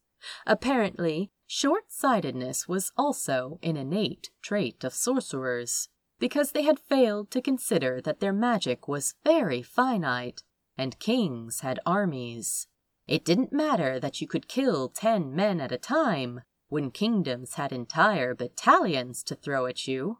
Apparently, 0.46 1.30
short-sightedness 1.46 2.68
was 2.68 2.92
also 2.96 3.58
an 3.62 3.76
innate 3.76 4.30
trait 4.42 4.84
of 4.84 4.94
sorcerers 4.94 5.88
because 6.18 6.52
they 6.52 6.62
had 6.62 6.78
failed 6.78 7.30
to 7.30 7.42
consider 7.42 8.00
that 8.00 8.20
their 8.20 8.32
magic 8.32 8.88
was 8.88 9.14
very 9.24 9.62
finite, 9.62 10.42
and 10.78 10.98
kings 10.98 11.60
had 11.60 11.80
armies. 11.84 12.68
It 13.06 13.24
didn't 13.24 13.52
matter 13.52 14.00
that 14.00 14.20
you 14.20 14.26
could 14.26 14.48
kill 14.48 14.88
ten 14.88 15.34
men 15.34 15.60
at 15.60 15.72
a 15.72 15.78
time 15.78 16.40
when 16.68 16.90
kingdoms 16.90 17.54
had 17.54 17.72
entire 17.72 18.34
battalions 18.34 19.22
to 19.24 19.34
throw 19.34 19.66
at 19.66 19.86
you. 19.86 20.18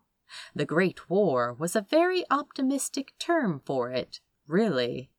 The 0.54 0.64
Great 0.64 1.08
War 1.08 1.52
was 1.52 1.74
a 1.74 1.86
very 1.88 2.24
optimistic 2.30 3.14
term 3.18 3.60
for 3.64 3.90
it, 3.90 4.20
really. 4.46 5.10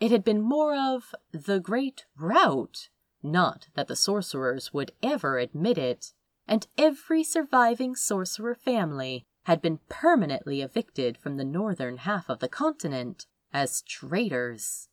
It 0.00 0.10
had 0.10 0.24
been 0.24 0.40
more 0.40 0.76
of 0.76 1.14
the 1.32 1.60
Great 1.60 2.04
Rout, 2.16 2.88
not 3.22 3.68
that 3.74 3.88
the 3.88 3.96
sorcerers 3.96 4.72
would 4.72 4.92
ever 5.02 5.38
admit 5.38 5.78
it, 5.78 6.12
and 6.46 6.66
every 6.78 7.24
surviving 7.24 7.94
sorcerer 7.96 8.54
family 8.54 9.26
had 9.46 9.62
been 9.62 9.78
permanently 9.88 10.60
evicted 10.60 11.16
from 11.16 11.36
the 11.36 11.44
northern 11.44 11.98
half 11.98 12.28
of 12.28 12.40
the 12.40 12.48
continent 12.48 13.26
as 13.52 13.82
traitors. 13.82 14.88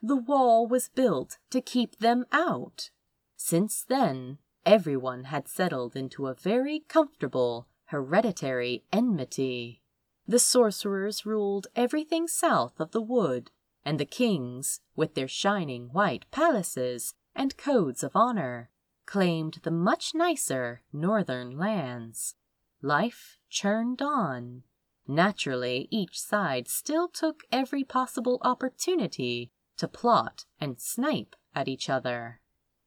The 0.00 0.14
wall 0.14 0.68
was 0.68 0.88
built 0.88 1.38
to 1.50 1.60
keep 1.60 1.98
them 1.98 2.24
out. 2.30 2.90
Since 3.36 3.82
then, 3.82 4.38
everyone 4.64 5.24
had 5.24 5.48
settled 5.48 5.96
into 5.96 6.28
a 6.28 6.34
very 6.34 6.84
comfortable 6.88 7.66
hereditary 7.86 8.84
enmity. 8.92 9.82
The 10.24 10.38
sorcerers 10.38 11.26
ruled 11.26 11.66
everything 11.74 12.28
south 12.28 12.78
of 12.78 12.92
the 12.92 13.02
wood, 13.02 13.50
and 13.84 13.98
the 13.98 14.04
kings, 14.04 14.78
with 14.94 15.14
their 15.14 15.28
shining 15.28 15.88
white 15.88 16.30
palaces 16.30 17.12
and 17.34 17.56
codes 17.56 18.04
of 18.04 18.14
honor, 18.14 18.70
claimed 19.04 19.58
the 19.64 19.72
much 19.72 20.14
nicer 20.14 20.82
northern 20.92 21.58
lands. 21.58 22.36
Life 22.80 23.35
churned 23.48 24.02
on. 24.02 24.62
Naturally, 25.06 25.86
each 25.90 26.20
side 26.20 26.68
still 26.68 27.08
took 27.08 27.44
every 27.52 27.84
possible 27.84 28.40
opportunity 28.42 29.52
to 29.76 29.86
plot 29.86 30.46
and 30.60 30.80
snipe 30.80 31.36
at 31.54 31.68
each 31.68 31.88
other. 31.88 32.40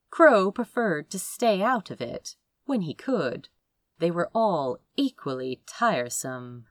Crow 0.09 0.51
preferred 0.51 1.09
to 1.11 1.19
stay 1.19 1.61
out 1.61 1.91
of 1.91 2.01
it, 2.01 2.35
when 2.65 2.81
he 2.81 2.93
could. 2.93 3.49
They 3.99 4.11
were 4.11 4.29
all 4.33 4.79
equally 4.95 5.61
tiresome. 5.65 6.65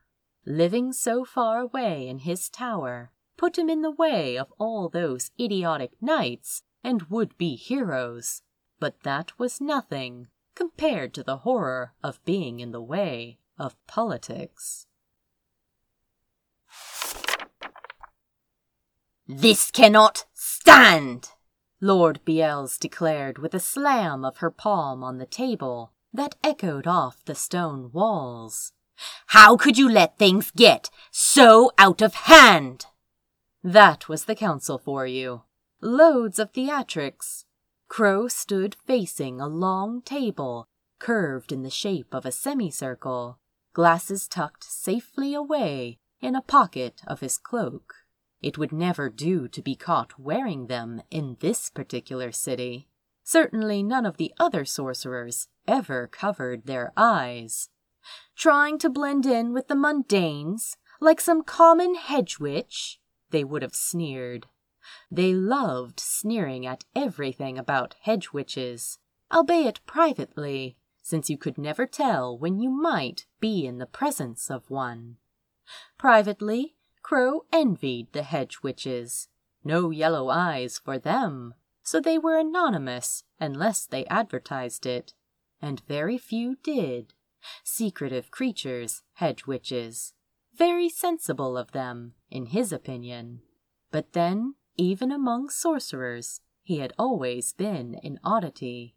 Living 0.45 0.92
so 0.92 1.25
far 1.25 1.61
away 1.61 2.09
in 2.09 2.21
his 2.21 2.49
tower 2.49 3.12
put 3.37 3.59
him 3.59 3.71
in 3.71 3.83
the 3.83 3.90
way 3.90 4.37
of 4.37 4.52
all 4.59 4.88
those 4.88 5.30
idiotic 5.38 5.92
knights 6.00 6.62
and 6.83 7.02
would-be 7.04 7.54
heroes, 7.54 8.42
but 8.80 9.02
that 9.02 9.38
was 9.38 9.61
nothing 9.61 10.28
compared 10.54 11.14
to 11.14 11.23
the 11.23 11.38
horror 11.38 11.95
of 12.02 12.25
being 12.25 12.61
in 12.61 12.73
the 12.73 12.83
way 12.83 13.38
of 13.59 13.77
politics. 13.87 14.87
This 19.27 19.71
cannot 19.71 20.25
stand! 20.33 21.29
Lord 21.81 22.21
Biels 22.25 22.79
declared 22.79 23.38
with 23.38 23.55
a 23.55 23.61
slam 23.61 24.25
of 24.25 24.38
her 24.38 24.50
palm 24.50 25.05
on 25.05 25.19
the 25.19 25.27
table 25.27 25.93
that 26.12 26.35
echoed 26.43 26.87
off 26.87 27.25
the 27.25 27.35
stone 27.35 27.91
walls. 27.93 28.73
How 29.29 29.57
could 29.57 29.79
you 29.79 29.88
let 29.88 30.19
things 30.19 30.50
get 30.50 30.91
so 31.11 31.71
out 31.79 32.03
of 32.03 32.15
hand? 32.15 32.87
That 33.62 34.09
was 34.09 34.25
the 34.25 34.35
council 34.35 34.79
for 34.79 35.07
you. 35.07 35.43
Loads 35.81 36.38
of 36.38 36.53
theatrics. 36.53 37.45
Crow 37.88 38.29
stood 38.29 38.77
facing 38.87 39.41
a 39.41 39.47
long 39.47 40.03
table, 40.03 40.67
curved 40.99 41.53
in 41.53 41.62
the 41.62 41.71
shape 41.71 42.12
of 42.12 42.27
a 42.27 42.33
semicircle, 42.33 43.38
glasses 43.78 44.26
tucked 44.26 44.64
safely 44.64 45.32
away 45.32 46.00
in 46.20 46.35
a 46.35 46.42
pocket 46.42 47.00
of 47.06 47.20
his 47.20 47.38
cloak. 47.38 47.94
It 48.42 48.58
would 48.58 48.73
never 48.73 49.08
do 49.08 49.47
to 49.47 49.62
be 49.62 49.76
caught 49.76 50.18
wearing 50.18 50.66
them 50.66 51.00
in 51.12 51.37
this 51.38 51.70
particular 51.70 52.32
city. 52.32 52.88
Certainly 53.23 53.85
none 53.85 54.04
of 54.04 54.16
the 54.16 54.35
other 54.37 54.64
sorcerers 54.64 55.47
ever 55.68 56.08
covered 56.08 56.66
their 56.66 56.92
eyes. 56.97 57.68
Trying 58.35 58.78
to 58.78 58.90
blend 58.90 59.25
in 59.26 59.52
with 59.52 59.68
the 59.68 59.76
mundanes, 59.76 60.76
like 61.00 61.20
some 61.20 61.44
common 61.44 61.94
hedge 61.94 62.40
witch, 62.40 62.99
they 63.30 63.44
would 63.44 63.62
have 63.62 63.76
sneered. 63.76 64.49
They 65.08 65.35
loved 65.35 66.00
sneering 66.00 66.66
at 66.66 66.85
everything 66.97 67.56
about 67.56 67.94
hedge 68.00 68.32
witches, 68.32 68.99
albeit 69.32 69.78
privately, 69.87 70.76
since 71.09 71.31
you 71.31 71.38
could 71.38 71.57
never 71.57 71.87
tell 71.87 72.37
when 72.37 72.59
you 72.59 72.69
might 72.69 73.25
be 73.41 73.65
in 73.65 73.79
the 73.79 73.87
presence 73.87 74.50
of 74.50 74.69
one. 74.69 75.17
Privately, 75.97 76.75
Crow 77.00 77.47
envied 77.50 78.12
the 78.12 78.25
hedge 78.25 78.59
witches. 78.62 79.29
No 79.65 79.88
yellow 79.88 80.29
eyes 80.29 80.77
for 80.77 80.99
them, 80.99 81.55
so 81.83 81.99
they 81.99 82.19
were 82.19 82.38
anonymous 82.38 83.25
unless 83.41 83.87
they 83.87 84.05
advertised 84.05 84.85
it, 84.85 85.15
and 85.62 85.81
very 85.88 86.19
few 86.19 86.57
did. 86.62 87.15
Secretive 87.65 88.31
creatures, 88.31 89.03
hedge 89.15 89.47
witches. 89.47 90.12
Very 90.55 90.91
sensible 90.91 91.57
of 91.57 91.73
them, 91.73 92.12
in 92.31 92.47
his 92.47 92.71
opinion. 92.71 93.41
But 93.91 94.12
then, 94.12 94.57
even 94.77 95.11
among 95.11 95.49
sorcerers, 95.49 96.43
he 96.62 96.81
had 96.81 96.93
always 96.99 97.55
been 97.55 97.99
an 98.05 98.21
oddity. 98.23 98.95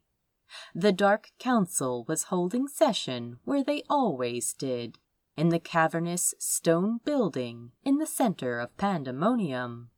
The 0.73 0.91
Dark 0.91 1.31
Council 1.39 2.05
was 2.07 2.23
holding 2.23 2.67
session 2.67 3.39
where 3.45 3.63
they 3.63 3.83
always 3.89 4.53
did, 4.53 4.97
in 5.37 5.49
the 5.49 5.59
cavernous 5.59 6.33
stone 6.39 6.99
building 7.03 7.71
in 7.83 7.97
the 7.97 8.05
center 8.05 8.59
of 8.59 8.75
Pandemonium. 8.77 9.89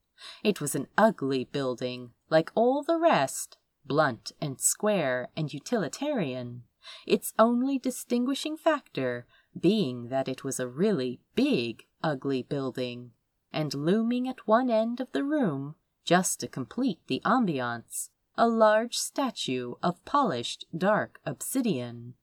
It 0.43 0.61
was 0.61 0.75
an 0.75 0.87
ugly 0.97 1.43
building, 1.43 2.11
like 2.29 2.51
all 2.55 2.83
the 2.83 2.99
rest, 2.99 3.57
blunt 3.85 4.31
and 4.39 4.59
square 4.61 5.29
and 5.35 5.53
utilitarian, 5.53 6.63
its 7.05 7.33
only 7.39 7.79
distinguishing 7.79 8.57
factor 8.57 9.25
being 9.59 10.09
that 10.09 10.27
it 10.27 10.43
was 10.43 10.59
a 10.59 10.67
really 10.67 11.19
big, 11.35 11.83
ugly 12.01 12.43
building, 12.43 13.11
and 13.51 13.73
looming 13.73 14.27
at 14.27 14.47
one 14.47 14.69
end 14.69 14.99
of 14.99 15.11
the 15.11 15.23
room, 15.23 15.75
just 16.03 16.39
to 16.39 16.47
complete 16.47 16.99
the 17.07 17.21
ambiance, 17.25 18.09
a 18.37 18.47
large 18.47 18.97
statue 18.97 19.75
of 19.83 20.03
polished 20.05 20.65
dark 20.75 21.19
obsidian. 21.25 22.15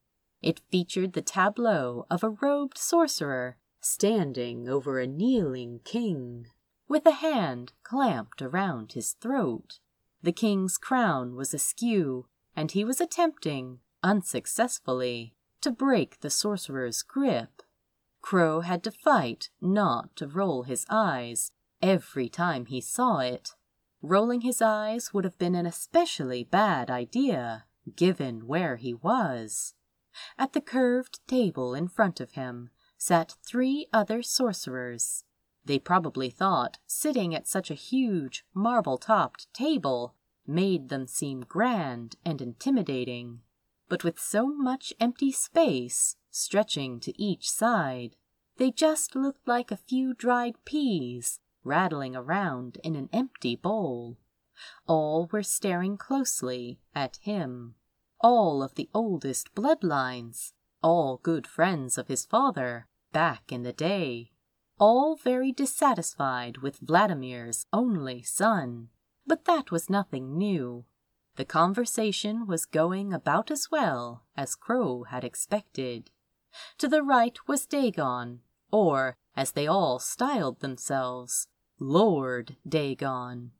It 0.42 0.60
featured 0.70 1.12
the 1.12 1.22
tableau 1.22 2.06
of 2.10 2.24
a 2.24 2.30
robed 2.30 2.78
sorcerer 2.78 3.56
standing 3.80 4.68
over 4.68 4.98
a 4.98 5.06
kneeling 5.06 5.80
king, 5.84 6.46
with 6.88 7.06
a 7.06 7.12
hand 7.12 7.72
clamped 7.82 8.42
around 8.42 8.92
his 8.92 9.12
throat. 9.12 9.78
The 10.22 10.32
king's 10.32 10.76
crown 10.76 11.34
was 11.34 11.54
askew, 11.54 12.26
and 12.56 12.72
he 12.72 12.84
was 12.84 13.00
attempting, 13.00 13.78
unsuccessfully, 14.02 15.34
to 15.60 15.70
break 15.70 16.20
the 16.20 16.30
sorcerer's 16.30 17.02
grip. 17.02 17.62
Crow 18.20 18.60
had 18.60 18.82
to 18.84 18.90
fight 18.90 19.50
not 19.60 20.14
to 20.16 20.26
roll 20.26 20.64
his 20.64 20.84
eyes 20.90 21.52
every 21.80 22.28
time 22.28 22.66
he 22.66 22.80
saw 22.80 23.18
it. 23.18 23.54
Rolling 24.02 24.40
his 24.42 24.62
eyes 24.62 25.12
would 25.12 25.24
have 25.24 25.38
been 25.38 25.54
an 25.54 25.66
especially 25.66 26.44
bad 26.44 26.90
idea, 26.90 27.64
given 27.96 28.46
where 28.46 28.76
he 28.76 28.94
was. 28.94 29.74
At 30.38 30.52
the 30.52 30.60
curved 30.60 31.20
table 31.26 31.74
in 31.74 31.88
front 31.88 32.20
of 32.20 32.32
him 32.32 32.70
sat 32.96 33.36
three 33.46 33.86
other 33.92 34.22
sorcerers. 34.22 35.24
They 35.64 35.78
probably 35.78 36.30
thought 36.30 36.78
sitting 36.86 37.34
at 37.34 37.46
such 37.46 37.70
a 37.70 37.74
huge, 37.74 38.44
marble 38.54 38.98
topped 38.98 39.52
table 39.52 40.14
made 40.46 40.88
them 40.88 41.06
seem 41.06 41.42
grand 41.42 42.16
and 42.24 42.40
intimidating 42.40 43.42
but 43.90 44.04
with 44.04 44.18
so 44.18 44.46
much 44.46 44.94
empty 45.00 45.32
space 45.32 46.16
stretching 46.30 47.00
to 47.00 47.20
each 47.20 47.50
side, 47.50 48.14
they 48.56 48.70
just 48.70 49.16
looked 49.16 49.46
like 49.46 49.70
a 49.70 49.76
few 49.76 50.14
dried 50.14 50.54
peas 50.64 51.40
rattling 51.64 52.16
around 52.16 52.78
in 52.82 52.96
an 52.96 53.08
empty 53.12 53.56
bowl. 53.56 54.18
All 54.86 55.28
were 55.32 55.42
staring 55.42 55.96
closely 55.96 56.80
at 56.94 57.16
him. 57.22 57.74
All 58.20 58.62
of 58.62 58.74
the 58.74 58.90
oldest 58.94 59.54
bloodlines, 59.54 60.52
all 60.82 61.18
good 61.22 61.46
friends 61.46 61.96
of 61.96 62.08
his 62.08 62.24
father 62.24 62.86
back 63.12 63.50
in 63.50 63.62
the 63.62 63.72
day, 63.72 64.32
all 64.78 65.16
very 65.16 65.52
dissatisfied 65.52 66.58
with 66.58 66.78
Vladimir's 66.80 67.66
only 67.72 68.22
son. 68.22 68.88
But 69.26 69.44
that 69.44 69.70
was 69.70 69.90
nothing 69.90 70.36
new. 70.36 70.84
The 71.36 71.44
conversation 71.44 72.46
was 72.46 72.66
going 72.66 73.12
about 73.12 73.50
as 73.50 73.70
well 73.70 74.24
as 74.36 74.54
Crow 74.54 75.04
had 75.04 75.24
expected. 75.24 76.10
To 76.78 76.88
the 76.88 77.02
right 77.02 77.38
was 77.46 77.66
Dagon, 77.66 78.40
or, 78.72 79.16
as 79.36 79.52
they 79.52 79.66
all 79.66 79.98
styled 79.98 80.60
themselves, 80.60 81.46
Lord 81.82 82.56
Dagon. 82.68 83.52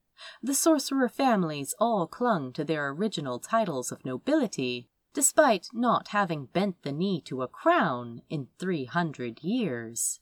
The 0.42 0.54
sorcerer 0.54 1.09
families 1.09 1.74
all 1.80 2.06
clung 2.06 2.52
to 2.52 2.64
their 2.64 2.90
original 2.90 3.38
titles 3.38 3.90
of 3.90 4.04
nobility, 4.04 4.90
despite 5.14 5.68
not 5.72 6.09
having 6.09 6.44
bent 6.44 6.83
the 6.83 6.92
knee 6.92 7.22
to 7.22 7.40
a 7.40 7.48
crown 7.48 8.20
in 8.28 8.48
three 8.59 8.85
hundred 8.85 9.42
years. 9.42 10.20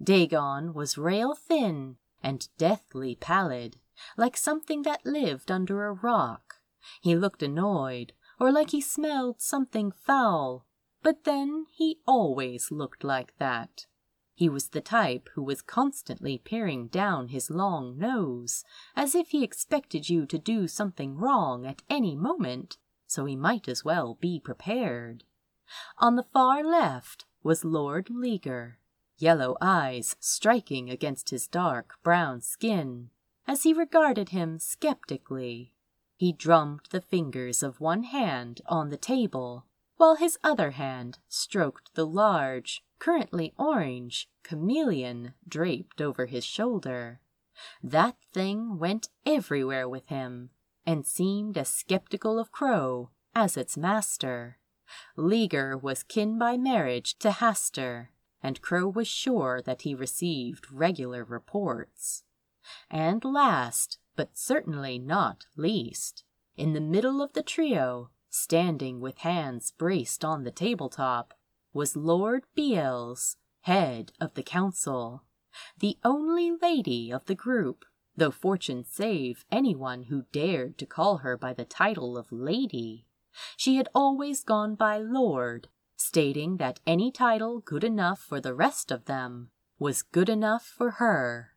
Dagon 0.00 0.72
was 0.72 0.96
rail 0.96 1.34
thin 1.34 1.96
and 2.22 2.48
deathly 2.58 3.16
pallid, 3.16 3.76
like 4.16 4.36
something 4.36 4.82
that 4.82 5.04
lived 5.04 5.50
under 5.50 5.84
a 5.84 5.92
rock. 5.92 6.60
He 7.00 7.16
looked 7.16 7.42
annoyed, 7.42 8.12
or 8.38 8.52
like 8.52 8.70
he 8.70 8.80
smelled 8.80 9.40
something 9.40 9.90
foul, 9.90 10.64
but 11.02 11.24
then 11.24 11.66
he 11.72 11.98
always 12.06 12.70
looked 12.70 13.02
like 13.02 13.36
that. 13.38 13.86
He 14.34 14.48
was 14.48 14.68
the 14.68 14.80
type 14.80 15.28
who 15.34 15.42
was 15.42 15.62
constantly 15.62 16.38
peering 16.38 16.88
down 16.88 17.28
his 17.28 17.50
long 17.50 17.98
nose, 17.98 18.64
as 18.96 19.14
if 19.14 19.28
he 19.30 19.44
expected 19.44 20.08
you 20.08 20.26
to 20.26 20.38
do 20.38 20.66
something 20.66 21.16
wrong 21.16 21.66
at 21.66 21.82
any 21.90 22.16
moment, 22.16 22.78
so 23.06 23.24
he 23.26 23.36
might 23.36 23.68
as 23.68 23.84
well 23.84 24.14
be 24.14 24.40
prepared. 24.40 25.24
On 25.98 26.16
the 26.16 26.22
far 26.22 26.64
left 26.64 27.26
was 27.42 27.64
Lord 27.64 28.08
Ligur, 28.08 28.78
yellow 29.18 29.56
eyes 29.60 30.16
striking 30.18 30.90
against 30.90 31.30
his 31.30 31.46
dark 31.46 31.98
brown 32.02 32.40
skin, 32.40 33.10
as 33.46 33.62
he 33.62 33.72
regarded 33.72 34.30
him 34.30 34.58
skeptically. 34.58 35.72
He 36.16 36.32
drummed 36.32 36.88
the 36.90 37.00
fingers 37.00 37.62
of 37.62 37.80
one 37.80 38.04
hand 38.04 38.60
on 38.66 38.88
the 38.88 38.96
table, 38.96 39.66
while 39.96 40.16
his 40.16 40.38
other 40.42 40.72
hand 40.72 41.18
stroked 41.28 41.94
the 41.94 42.06
large, 42.06 42.84
currently 42.98 43.52
orange, 43.58 44.28
chameleon 44.42 45.34
draped 45.46 46.00
over 46.00 46.26
his 46.26 46.44
shoulder. 46.44 47.20
That 47.82 48.16
thing 48.32 48.78
went 48.78 49.08
everywhere 49.26 49.88
with 49.88 50.06
him, 50.06 50.50
and 50.86 51.06
seemed 51.06 51.56
as 51.58 51.68
skeptical 51.68 52.38
of 52.38 52.52
Crow 52.52 53.10
as 53.34 53.56
its 53.56 53.76
master. 53.76 54.58
Ligur 55.16 55.76
was 55.80 56.02
kin 56.02 56.38
by 56.38 56.56
marriage 56.56 57.18
to 57.18 57.30
Hastur, 57.30 58.08
and 58.42 58.60
Crow 58.60 58.88
was 58.88 59.08
sure 59.08 59.62
that 59.62 59.82
he 59.82 59.94
received 59.94 60.72
regular 60.72 61.24
reports. 61.24 62.24
And 62.90 63.24
last, 63.24 63.98
but 64.16 64.36
certainly 64.36 64.98
not 64.98 65.46
least, 65.56 66.24
in 66.56 66.72
the 66.72 66.80
middle 66.80 67.22
of 67.22 67.32
the 67.32 67.42
trio 67.42 68.10
standing 68.34 68.98
with 68.98 69.18
hands 69.18 69.72
braced 69.72 70.24
on 70.24 70.42
the 70.42 70.50
tabletop, 70.50 71.34
was 71.74 71.96
Lord 71.96 72.44
Beales, 72.54 73.36
head 73.60 74.10
of 74.18 74.32
the 74.34 74.42
council, 74.42 75.24
the 75.78 75.98
only 76.02 76.50
lady 76.50 77.12
of 77.12 77.26
the 77.26 77.34
group, 77.34 77.84
though 78.16 78.30
fortune 78.30 78.84
save 78.84 79.44
anyone 79.52 80.04
who 80.04 80.24
dared 80.32 80.78
to 80.78 80.86
call 80.86 81.18
her 81.18 81.36
by 81.36 81.52
the 81.52 81.66
title 81.66 82.16
of 82.16 82.32
lady. 82.32 83.06
She 83.56 83.76
had 83.76 83.88
always 83.94 84.42
gone 84.42 84.76
by 84.76 84.96
Lord, 84.96 85.68
stating 85.96 86.56
that 86.56 86.80
any 86.86 87.12
title 87.12 87.60
good 87.60 87.84
enough 87.84 88.18
for 88.18 88.40
the 88.40 88.54
rest 88.54 88.90
of 88.90 89.04
them 89.04 89.50
was 89.78 90.02
good 90.02 90.30
enough 90.30 90.64
for 90.64 90.92
her. 90.92 91.50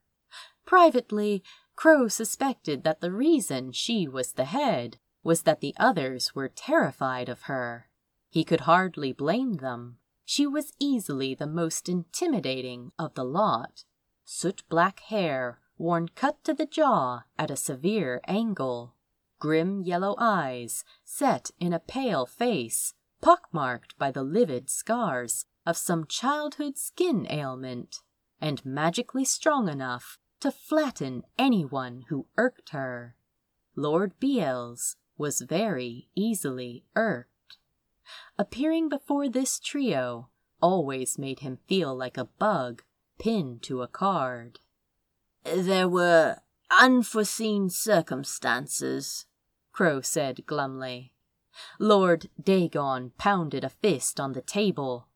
Privately, 0.65 1.41
Crow 1.75 2.09
suspected 2.09 2.83
that 2.83 2.99
the 2.99 3.11
reason 3.11 3.71
she 3.71 4.07
was 4.07 4.33
the 4.33 4.45
head 4.45 4.97
was 5.25 5.41
that 5.41 5.59
the 5.59 5.73
others 5.77 6.35
were 6.35 6.47
terrified 6.47 7.27
of 7.27 7.41
her. 7.43 7.89
He 8.29 8.43
could 8.43 8.61
hardly 8.61 9.11
blame 9.11 9.55
them. 9.55 9.97
She 10.23 10.45
was 10.45 10.73
easily 10.79 11.33
the 11.33 11.47
most 11.47 11.89
intimidating 11.89 12.91
of 12.99 13.15
the 13.15 13.23
lot. 13.23 13.85
Soot 14.23 14.61
black 14.69 14.99
hair, 14.99 15.59
worn 15.79 16.09
cut 16.09 16.43
to 16.43 16.53
the 16.53 16.67
jaw 16.67 17.23
at 17.39 17.49
a 17.49 17.55
severe 17.55 18.21
angle. 18.27 18.93
Grim 19.39 19.81
yellow 19.81 20.15
eyes, 20.19 20.85
set 21.03 21.49
in 21.59 21.73
a 21.73 21.79
pale 21.79 22.27
face, 22.27 22.93
pockmarked 23.19 23.97
by 23.97 24.11
the 24.11 24.23
livid 24.23 24.69
scars 24.69 25.45
of 25.65 25.75
some 25.75 26.05
childhood 26.05 26.77
skin 26.77 27.25
ailment, 27.31 28.01
and 28.39 28.63
magically 28.63 29.25
strong 29.25 29.69
enough 29.69 30.19
to 30.39 30.51
flatten 30.51 31.23
anyone 31.39 32.05
who 32.09 32.27
irked 32.37 32.69
her. 32.69 33.15
Lord 33.75 34.19
Beales 34.19 34.97
was 35.17 35.41
very 35.41 36.07
easily 36.15 36.83
irked. 36.95 37.57
Appearing 38.37 38.89
before 38.89 39.29
this 39.29 39.59
trio 39.59 40.29
always 40.61 41.17
made 41.17 41.39
him 41.39 41.59
feel 41.67 41.95
like 41.95 42.17
a 42.17 42.25
bug 42.25 42.83
pinned 43.17 43.61
to 43.63 43.81
a 43.81 43.87
card. 43.87 44.59
There 45.43 45.87
were 45.87 46.37
unforeseen 46.71 47.69
circumstances, 47.69 49.25
Crow 49.71 50.01
said 50.01 50.45
glumly. 50.45 51.13
Lord 51.79 52.29
Dagon 52.41 53.11
pounded 53.17 53.63
a 53.63 53.69
fist 53.69 54.19
on 54.19 54.33
the 54.33 54.41
table. 54.41 55.07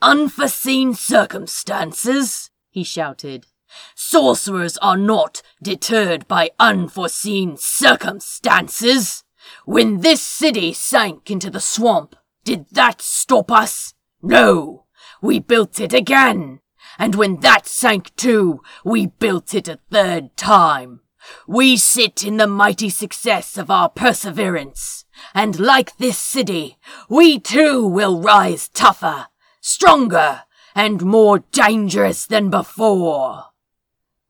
Unforeseen 0.00 0.94
circumstances, 0.94 2.50
he 2.70 2.84
shouted. 2.84 3.46
Sorcerers 3.94 4.78
are 4.78 4.96
not 4.96 5.42
deterred 5.62 6.28
by 6.28 6.50
unforeseen 6.58 7.56
circumstances. 7.56 9.24
When 9.64 10.00
this 10.00 10.22
city 10.22 10.72
sank 10.72 11.30
into 11.30 11.50
the 11.50 11.60
swamp, 11.60 12.16
did 12.44 12.66
that 12.72 13.00
stop 13.00 13.50
us? 13.50 13.94
No. 14.22 14.86
We 15.20 15.40
built 15.40 15.80
it 15.80 15.92
again. 15.92 16.60
And 16.98 17.14
when 17.14 17.40
that 17.40 17.66
sank 17.66 18.14
too, 18.16 18.62
we 18.84 19.06
built 19.06 19.54
it 19.54 19.68
a 19.68 19.80
third 19.90 20.36
time. 20.36 21.00
We 21.46 21.76
sit 21.76 22.24
in 22.24 22.36
the 22.36 22.46
mighty 22.46 22.88
success 22.88 23.58
of 23.58 23.70
our 23.70 23.88
perseverance. 23.88 25.04
And 25.34 25.58
like 25.58 25.96
this 25.96 26.18
city, 26.18 26.78
we 27.08 27.38
too 27.38 27.86
will 27.86 28.20
rise 28.20 28.68
tougher, 28.68 29.26
stronger, 29.60 30.42
and 30.74 31.04
more 31.04 31.40
dangerous 31.50 32.26
than 32.26 32.50
before. 32.50 33.46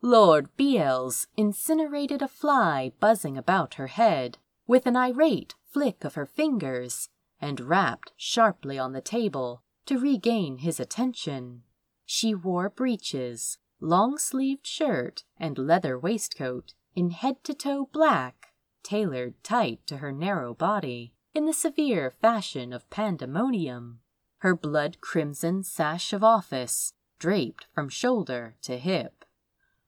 Lord 0.01 0.57
Beales 0.57 1.27
incinerated 1.37 2.23
a 2.23 2.29
fly 2.29 2.93
buzzing 3.01 3.37
about 3.37 3.75
her 3.75 3.89
head 3.89 4.39
with 4.67 4.87
an 4.87 4.97
irate 4.97 5.55
flick 5.71 6.05
of 6.05 6.15
her 6.15 6.27
fingers 6.27 7.09
and 7.41 7.61
rapped 7.61 8.13
sharply 8.17 8.79
on 8.79 8.93
the 8.93 9.01
table 9.01 9.63
to 9.87 9.99
regain 9.99 10.59
his 10.59 10.81
attention. 10.81 11.63
She 12.05 12.35
wore 12.35 12.71
breeches, 12.71 13.59
long 13.81 14.19
sleeved 14.19 14.67
shirt, 14.67 15.25
and 15.39 15.59
leather 15.59 15.99
waistcoat 15.99 16.75
in 16.95 17.11
head 17.11 17.45
to 17.45 17.55
toe 17.55 17.89
black, 17.93 18.49
tailored 18.83 19.35
tight 19.45 19.87
to 19.87 19.99
her 19.99 20.13
narrow 20.13 20.55
body 20.55 21.13
in 21.35 21.45
the 21.45 21.53
severe 21.53 22.11
fashion 22.11 22.73
of 22.73 22.89
pandemonium. 22.89 24.01
Her 24.39 24.57
blood 24.57 25.01
crimson 25.01 25.63
sash 25.63 26.13
of 26.13 26.25
office 26.25 26.95
draped 27.19 27.67
from 27.75 27.89
shoulder 27.89 28.55
to 28.63 28.79
hip. 28.79 29.25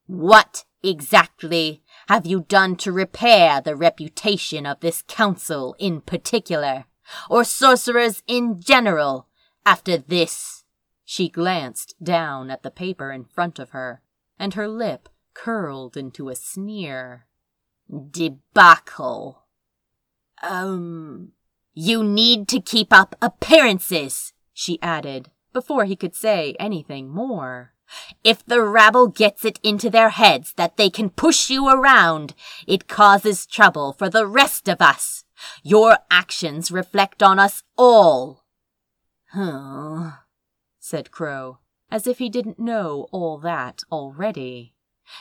What 0.06 0.64
exactly 0.82 1.82
have 2.08 2.26
you 2.26 2.40
done 2.40 2.76
to 2.76 2.92
repair 2.92 3.60
the 3.60 3.76
reputation 3.76 4.64
of 4.64 4.80
this 4.80 5.02
council 5.02 5.76
in 5.78 6.00
particular, 6.00 6.86
or 7.28 7.44
sorcerers 7.44 8.22
in 8.26 8.60
general, 8.60 9.26
after 9.66 9.98
this? 9.98 10.64
She 11.04 11.28
glanced 11.28 11.94
down 12.02 12.50
at 12.50 12.62
the 12.62 12.70
paper 12.70 13.12
in 13.12 13.24
front 13.24 13.58
of 13.58 13.70
her, 13.70 14.02
and 14.38 14.54
her 14.54 14.68
lip 14.68 15.08
curled 15.34 15.96
into 15.96 16.28
a 16.28 16.36
sneer. 16.36 17.26
Debacle. 17.90 19.44
Um, 20.42 21.32
you 21.74 22.04
need 22.04 22.48
to 22.48 22.60
keep 22.60 22.92
up 22.92 23.16
appearances, 23.22 24.32
she 24.52 24.80
added, 24.82 25.30
before 25.52 25.84
he 25.84 25.96
could 25.96 26.14
say 26.14 26.54
anything 26.58 27.08
more. 27.08 27.72
If 28.24 28.44
the 28.44 28.62
rabble 28.62 29.08
gets 29.08 29.44
it 29.44 29.58
into 29.62 29.90
their 29.90 30.10
heads 30.10 30.52
that 30.54 30.76
they 30.76 30.90
can 30.90 31.10
push 31.10 31.50
you 31.50 31.68
around, 31.68 32.34
it 32.66 32.88
causes 32.88 33.46
trouble 33.46 33.92
for 33.92 34.08
the 34.08 34.26
rest 34.26 34.68
of 34.68 34.80
us. 34.80 35.24
Your 35.62 35.98
actions 36.10 36.70
reflect 36.70 37.22
on 37.22 37.38
us 37.38 37.62
all. 37.76 38.44
Huh, 39.32 40.12
said 40.78 41.10
Crow, 41.10 41.58
as 41.90 42.06
if 42.06 42.18
he 42.18 42.28
didn't 42.28 42.58
know 42.58 43.08
all 43.12 43.38
that 43.38 43.82
already. 43.92 44.74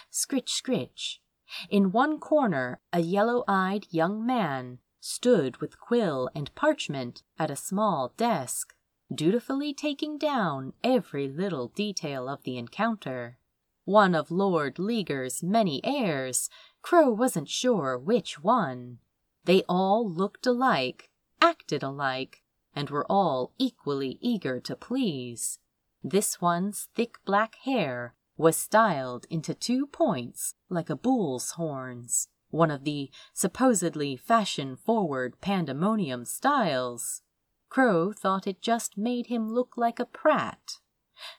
Scritch, 0.10 0.50
scritch. 0.50 1.22
In 1.70 1.92
one 1.92 2.20
corner, 2.20 2.80
a 2.92 3.00
yellow 3.00 3.44
eyed 3.48 3.88
young 3.90 4.26
man 4.26 4.80
stood 5.00 5.58
with 5.58 5.80
quill 5.80 6.30
and 6.36 6.54
parchment 6.56 7.24
at 7.40 7.52
a 7.52 7.56
small 7.56 8.14
desk 8.18 8.74
dutifully 9.14 9.74
taking 9.74 10.18
down 10.18 10.74
every 10.84 11.28
little 11.28 11.70
detail 11.70 12.28
of 12.28 12.44
the 12.44 12.58
encounter. 12.58 13.38
One 13.86 14.14
of 14.14 14.32
Lord 14.32 14.80
Ligur's 14.80 15.42
many 15.42 15.80
heirs, 15.84 16.50
Crow 16.82 17.10
wasn't 17.10 17.50
sure 17.50 17.98
which 17.98 18.44
one. 18.44 19.00
They 19.46 19.64
all 19.70 20.10
looked 20.10 20.46
alike, 20.46 21.10
acted 21.42 21.84
alike, 21.84 22.44
and 22.76 22.90
were 22.90 23.06
all 23.10 23.54
equally 23.58 24.18
eager 24.22 24.60
to 24.60 24.76
please. 24.76 25.60
This 26.04 26.42
one's 26.42 26.90
thick 26.96 27.18
black 27.26 27.56
hair 27.64 28.14
was 28.38 28.56
styled 28.56 29.26
into 29.30 29.54
two 29.54 29.88
points 29.88 30.54
like 30.70 30.90
a 30.90 30.96
bull's 30.96 31.52
horns, 31.52 32.28
one 32.50 32.70
of 32.70 32.84
the 32.84 33.10
supposedly 33.34 34.16
fashion 34.16 34.76
forward 34.76 35.42
pandemonium 35.42 36.24
styles. 36.24 37.24
Crow 37.70 38.14
thought 38.14 38.48
it 38.48 38.62
just 38.62 38.98
made 38.98 39.28
him 39.28 39.52
look 39.54 39.78
like 39.78 40.00
a 40.00 40.06
prat. 40.06 40.80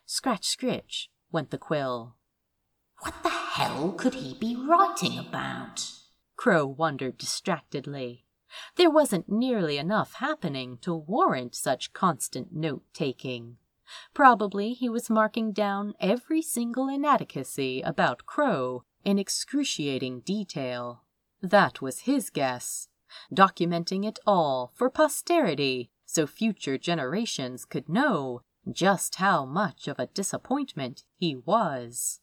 Scratch, 0.05 0.47
scritch, 0.47 1.11
went 1.33 1.51
the 1.51 1.59
quill. 1.59 2.17
What 3.01 3.23
the 3.23 3.29
hell 3.29 3.93
could 3.93 4.15
he 4.15 4.35
be 4.35 4.57
writing 4.57 5.19
about? 5.19 5.91
Crow 6.37 6.67
wondered 6.67 7.19
distractedly. 7.19 8.25
There 8.77 8.91
wasn't 8.91 9.29
nearly 9.29 9.79
enough 9.79 10.15
happening 10.15 10.79
to 10.83 10.95
warrant 10.95 11.55
such 11.55 11.93
constant 11.93 12.53
note 12.53 12.85
taking. 12.93 13.59
Probably 14.15 14.75
he 14.75 14.89
was 14.89 15.11
marking 15.11 15.53
down 15.53 15.95
every 16.01 16.43
single 16.43 16.89
inadequacy 16.89 17.81
about 17.83 18.27
Crow 18.27 18.85
in 19.05 19.19
excruciating 19.19 20.21
detail. 20.21 21.05
That 21.41 21.81
was 21.81 22.01
his 22.01 22.31
guess, 22.31 22.89
documenting 23.33 24.07
it 24.07 24.19
all 24.27 24.73
for 24.75 24.91
posterity 24.91 25.91
so 26.09 26.27
future 26.27 26.79
generations 26.79 27.67
could 27.67 27.87
know 27.87 28.41
just 28.73 29.17
how 29.17 29.45
much 29.45 29.87
of 29.87 29.99
a 29.99 30.07
disappointment 30.07 31.05
he 31.19 31.37
was. 31.37 32.21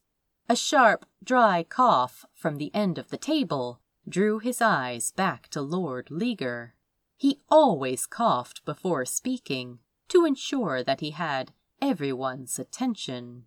A 0.49 0.55
sharp, 0.55 1.05
dry 1.23 1.63
cough 1.63 2.25
from 2.33 2.57
the 2.57 2.73
end 2.73 2.97
of 2.97 3.09
the 3.09 3.17
table 3.17 3.79
drew 4.09 4.39
his 4.39 4.59
eyes 4.59 5.11
back 5.11 5.49
to 5.49 5.61
Lord 5.61 6.07
Ligur. 6.09 6.71
He 7.15 7.41
always 7.47 8.07
coughed 8.07 8.65
before 8.65 9.05
speaking 9.05 9.77
to 10.09 10.25
ensure 10.25 10.83
that 10.83 11.01
he 11.01 11.11
had 11.11 11.53
everyone's 11.79 12.57
attention. 12.57 13.45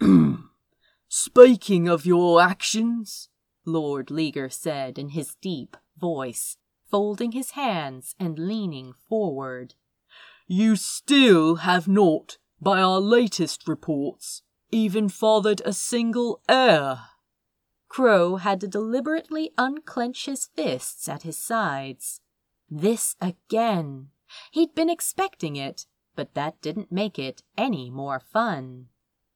Speaking 1.08 1.88
of 1.88 2.04
your 2.04 2.40
actions, 2.40 3.28
Lord 3.64 4.08
Ligur 4.08 4.52
said 4.52 4.98
in 4.98 5.10
his 5.10 5.36
deep 5.36 5.76
voice, 5.96 6.56
folding 6.94 7.32
his 7.32 7.50
hands 7.50 8.14
and 8.20 8.38
leaning 8.38 8.92
forward. 9.08 9.74
You 10.46 10.76
still 10.76 11.56
have 11.56 11.88
not, 11.88 12.38
by 12.60 12.80
our 12.80 13.00
latest 13.00 13.66
reports, 13.66 14.42
even 14.70 15.08
fathered 15.08 15.60
a 15.64 15.72
single 15.72 16.40
heir. 16.48 17.00
Crow 17.88 18.36
had 18.36 18.60
to 18.60 18.68
deliberately 18.68 19.50
unclench 19.58 20.26
his 20.26 20.46
fists 20.54 21.08
at 21.08 21.24
his 21.24 21.36
sides. 21.36 22.20
This 22.70 23.16
again. 23.20 24.10
He'd 24.52 24.76
been 24.76 24.88
expecting 24.88 25.56
it, 25.56 25.86
but 26.14 26.34
that 26.34 26.62
didn't 26.62 26.92
make 26.92 27.18
it 27.18 27.42
any 27.58 27.90
more 27.90 28.20
fun. 28.20 28.86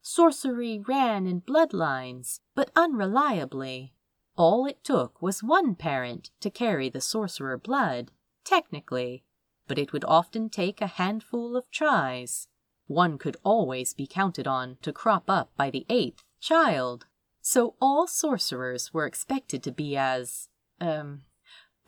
Sorcery 0.00 0.78
ran 0.78 1.26
in 1.26 1.40
bloodlines, 1.40 2.38
but 2.54 2.70
unreliably. 2.76 3.94
All 4.38 4.66
it 4.66 4.84
took 4.84 5.20
was 5.20 5.42
one 5.42 5.74
parent 5.74 6.30
to 6.42 6.48
carry 6.48 6.88
the 6.88 7.00
sorcerer 7.00 7.58
blood, 7.58 8.12
technically, 8.44 9.24
but 9.66 9.80
it 9.80 9.92
would 9.92 10.04
often 10.04 10.48
take 10.48 10.80
a 10.80 10.86
handful 10.86 11.56
of 11.56 11.68
tries. 11.72 12.46
One 12.86 13.18
could 13.18 13.36
always 13.42 13.94
be 13.94 14.06
counted 14.06 14.46
on 14.46 14.78
to 14.82 14.92
crop 14.92 15.28
up 15.28 15.50
by 15.56 15.70
the 15.70 15.84
eighth 15.88 16.22
child. 16.38 17.06
So 17.42 17.74
all 17.80 18.06
sorcerers 18.06 18.94
were 18.94 19.06
expected 19.06 19.60
to 19.64 19.72
be 19.72 19.96
as, 19.96 20.48
um, 20.80 21.22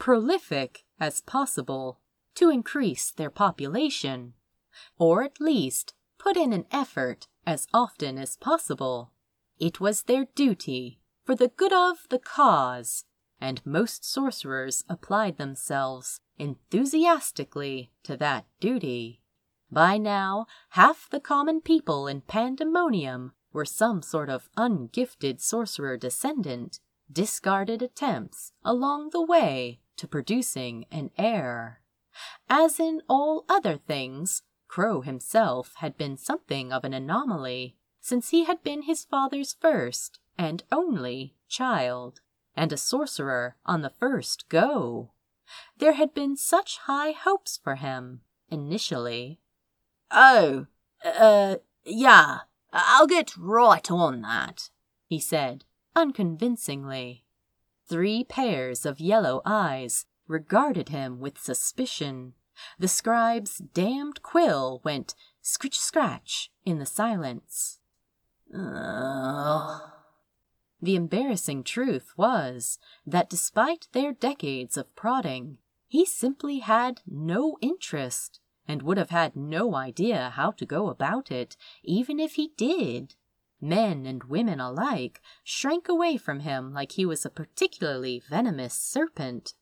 prolific 0.01 0.85
as 0.99 1.21
possible 1.21 2.01
to 2.35 2.51
increase 2.51 3.13
their 3.13 3.31
population, 3.31 4.35
or 4.99 5.23
at 5.23 5.41
least 5.41 5.95
put 6.19 6.37
in 6.37 6.53
an 6.53 6.67
effort 6.73 7.29
as 7.47 7.69
often 7.73 8.19
as 8.19 8.37
possible. 8.37 9.13
It 9.61 9.79
was 9.79 10.03
their 10.03 10.25
duty 10.35 11.00
for 11.25 11.35
the 11.35 11.49
good 11.49 11.73
of 11.73 11.99
the 12.09 12.19
cause, 12.19 13.05
and 13.41 13.65
most 13.65 14.05
sorcerers 14.05 14.85
applied 14.89 15.39
themselves 15.39 16.21
enthusiastically 16.39 17.91
to 18.03 18.17
that 18.17 18.47
duty. 18.61 19.23
By 19.71 19.99
now, 19.99 20.47
half 20.71 21.09
the 21.11 21.21
common 21.21 21.61
people 21.61 22.07
in 22.07 22.23
Pandemonium 22.23 23.33
were 23.53 23.65
some 23.65 24.03
sort 24.03 24.29
of 24.29 24.49
ungifted 24.57 25.41
sorcerer 25.41 25.97
descendant, 25.97 26.81
discarded 27.11 27.83
attempts 27.83 28.53
along 28.65 29.11
the 29.11 29.23
way 29.23 29.81
to 29.97 30.09
producing 30.09 30.87
an 30.91 31.11
heir. 31.19 31.83
As 32.49 32.81
in 32.81 33.03
all 33.09 33.45
other 33.49 33.77
things, 33.77 34.43
Crow 34.67 35.01
himself 35.01 35.75
had 35.77 35.97
been 35.97 36.17
something 36.17 36.73
of 36.73 36.85
an 36.85 36.95
anomaly, 36.95 37.77
since 38.01 38.31
he 38.31 38.45
had 38.45 38.63
been 38.63 38.83
his 38.83 39.05
father's 39.05 39.53
first 39.53 40.21
and 40.41 40.63
only 40.73 41.35
child, 41.49 42.23
and 42.57 42.73
a 42.73 42.77
sorcerer 42.79 43.57
on 43.67 43.83
the 43.83 43.91
first 43.91 44.49
go. 44.49 45.11
There 45.77 45.93
had 45.93 46.15
been 46.15 46.35
such 46.35 46.79
high 46.79 47.11
hopes 47.11 47.61
for 47.63 47.75
him, 47.75 48.23
initially. 48.51 49.39
Oh, 50.11 50.67
uh, 51.05 51.57
yeah, 51.85 52.39
I'll 52.73 53.07
get 53.07 53.37
right 53.37 53.91
on 53.91 54.23
that, 54.23 54.71
he 55.07 55.21
said, 55.21 55.67
unconvincingly. 55.95 57.27
Three 57.87 58.25
pairs 58.25 58.87
of 58.87 58.99
yellow 58.99 59.43
eyes 59.45 60.07
regarded 60.27 60.89
him 60.89 61.21
with 61.21 61.39
suspicion. 61.39 62.33
The 62.79 62.89
scribe's 62.89 63.59
damned 63.59 64.23
quill 64.23 64.81
went 64.85 65.15
scritch 65.43 65.79
scratch 65.79 66.51
in 66.65 66.79
the 66.79 66.87
silence. 66.87 67.79
The 70.83 70.97
embarrassing 70.97 71.65
truth 71.65 72.13
was 72.17 72.79
that 73.07 73.29
despite 73.29 73.89
their 73.93 74.13
decades 74.13 74.77
of 74.77 74.95
prodding, 74.97 75.59
he 75.87 76.07
simply 76.07 76.61
had 76.61 77.03
no 77.07 77.59
interest 77.61 78.41
and 78.67 78.83
would 78.83 78.97
have 78.97 79.11
had 79.11 79.37
no 79.37 79.75
idea 79.75 80.31
how 80.31 80.53
to 80.53 80.65
go 80.65 80.89
about 80.89 81.31
it, 81.31 81.57
even 81.83 82.21
if 82.21 82.35
he 82.35 82.53
did. 82.57 83.15
Men 83.61 84.07
and 84.07 84.25
women 84.25 84.61
alike 84.61 85.21
shrank 85.45 85.89
away 85.89 86.17
from 86.17 86.41
him 86.41 86.73
like 86.73 86.93
he 86.93 87.05
was 87.05 87.27
a 87.27 87.31
particularly 87.31 88.23
venomous 88.31 88.75
serpent, 88.75 89.55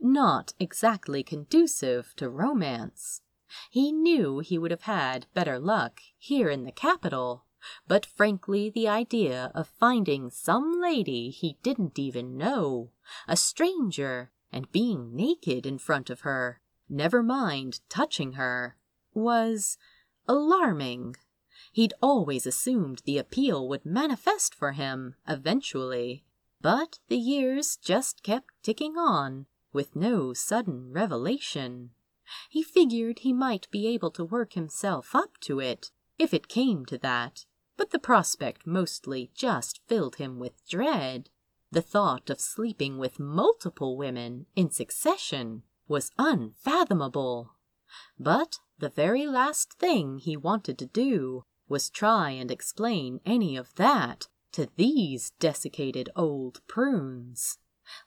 not 0.00 0.52
exactly 0.58 1.22
conducive 1.22 2.14
to 2.16 2.28
romance. 2.28 3.22
He 3.70 3.92
knew 3.92 4.40
he 4.40 4.58
would 4.58 4.70
have 4.70 4.82
had 4.82 5.26
better 5.32 5.58
luck 5.58 6.00
here 6.18 6.50
in 6.50 6.64
the 6.64 6.72
capital, 6.72 7.44
but 7.86 8.06
frankly 8.06 8.70
the 8.70 8.86
idea 8.88 9.50
of 9.54 9.68
finding 9.68 10.30
some 10.30 10.80
lady 10.80 11.30
he 11.30 11.56
didn't 11.62 11.98
even 11.98 12.36
know, 12.36 12.90
a 13.26 13.36
stranger, 13.36 14.30
and 14.52 14.72
being 14.72 15.14
naked 15.14 15.66
in 15.66 15.78
front 15.78 16.10
of 16.10 16.20
her, 16.20 16.60
never 16.88 17.22
mind 17.22 17.80
touching 17.88 18.34
her, 18.34 18.76
was 19.12 19.76
alarming. 20.26 21.16
He'd 21.72 21.94
always 22.00 22.46
assumed 22.46 23.02
the 23.04 23.18
appeal 23.18 23.68
would 23.68 23.84
manifest 23.84 24.54
for 24.54 24.72
him 24.72 25.16
eventually. 25.26 26.24
But 26.60 26.98
the 27.08 27.18
years 27.18 27.76
just 27.76 28.22
kept 28.22 28.52
ticking 28.62 28.96
on, 28.96 29.46
with 29.72 29.94
no 29.94 30.32
sudden 30.32 30.92
revelation. 30.92 31.90
He 32.50 32.62
figured 32.62 33.20
he 33.20 33.32
might 33.32 33.70
be 33.70 33.86
able 33.86 34.10
to 34.12 34.24
work 34.24 34.54
himself 34.54 35.14
up 35.14 35.38
to 35.42 35.60
it, 35.60 35.90
if 36.18 36.34
it 36.34 36.48
came 36.48 36.84
to 36.86 36.98
that, 36.98 37.44
but 37.76 37.90
the 37.90 37.98
prospect 37.98 38.66
mostly 38.66 39.30
just 39.34 39.80
filled 39.86 40.16
him 40.16 40.38
with 40.38 40.66
dread. 40.68 41.30
The 41.70 41.82
thought 41.82 42.30
of 42.30 42.40
sleeping 42.40 42.98
with 42.98 43.20
multiple 43.20 43.96
women 43.96 44.46
in 44.56 44.70
succession 44.70 45.62
was 45.86 46.10
unfathomable. 46.18 47.54
But 48.18 48.58
the 48.78 48.88
very 48.88 49.26
last 49.26 49.74
thing 49.74 50.18
he 50.18 50.36
wanted 50.36 50.78
to 50.78 50.86
do 50.86 51.44
was 51.68 51.90
try 51.90 52.30
and 52.30 52.50
explain 52.50 53.20
any 53.24 53.56
of 53.56 53.74
that 53.76 54.28
to 54.52 54.68
these 54.76 55.32
desiccated 55.38 56.08
old 56.16 56.60
prunes. 56.66 57.58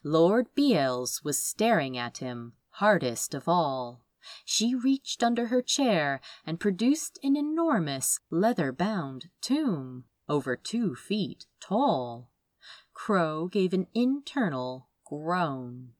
Lord 0.02 0.46
Beales 0.54 1.22
was 1.24 1.38
staring 1.38 1.96
at 1.96 2.18
him, 2.18 2.54
hardest 2.70 3.34
of 3.34 3.48
all. 3.48 4.04
She 4.44 4.74
reached 4.74 5.22
under 5.22 5.46
her 5.46 5.62
chair 5.62 6.20
and 6.46 6.60
produced 6.60 7.18
an 7.22 7.36
enormous 7.36 8.20
leather-bound 8.30 9.30
tomb, 9.40 10.04
over 10.28 10.56
two 10.56 10.94
feet 10.94 11.46
tall. 11.60 12.30
Crow 12.94 13.48
gave 13.48 13.72
an 13.72 13.86
internal 13.94 14.88
groan. 15.04 15.94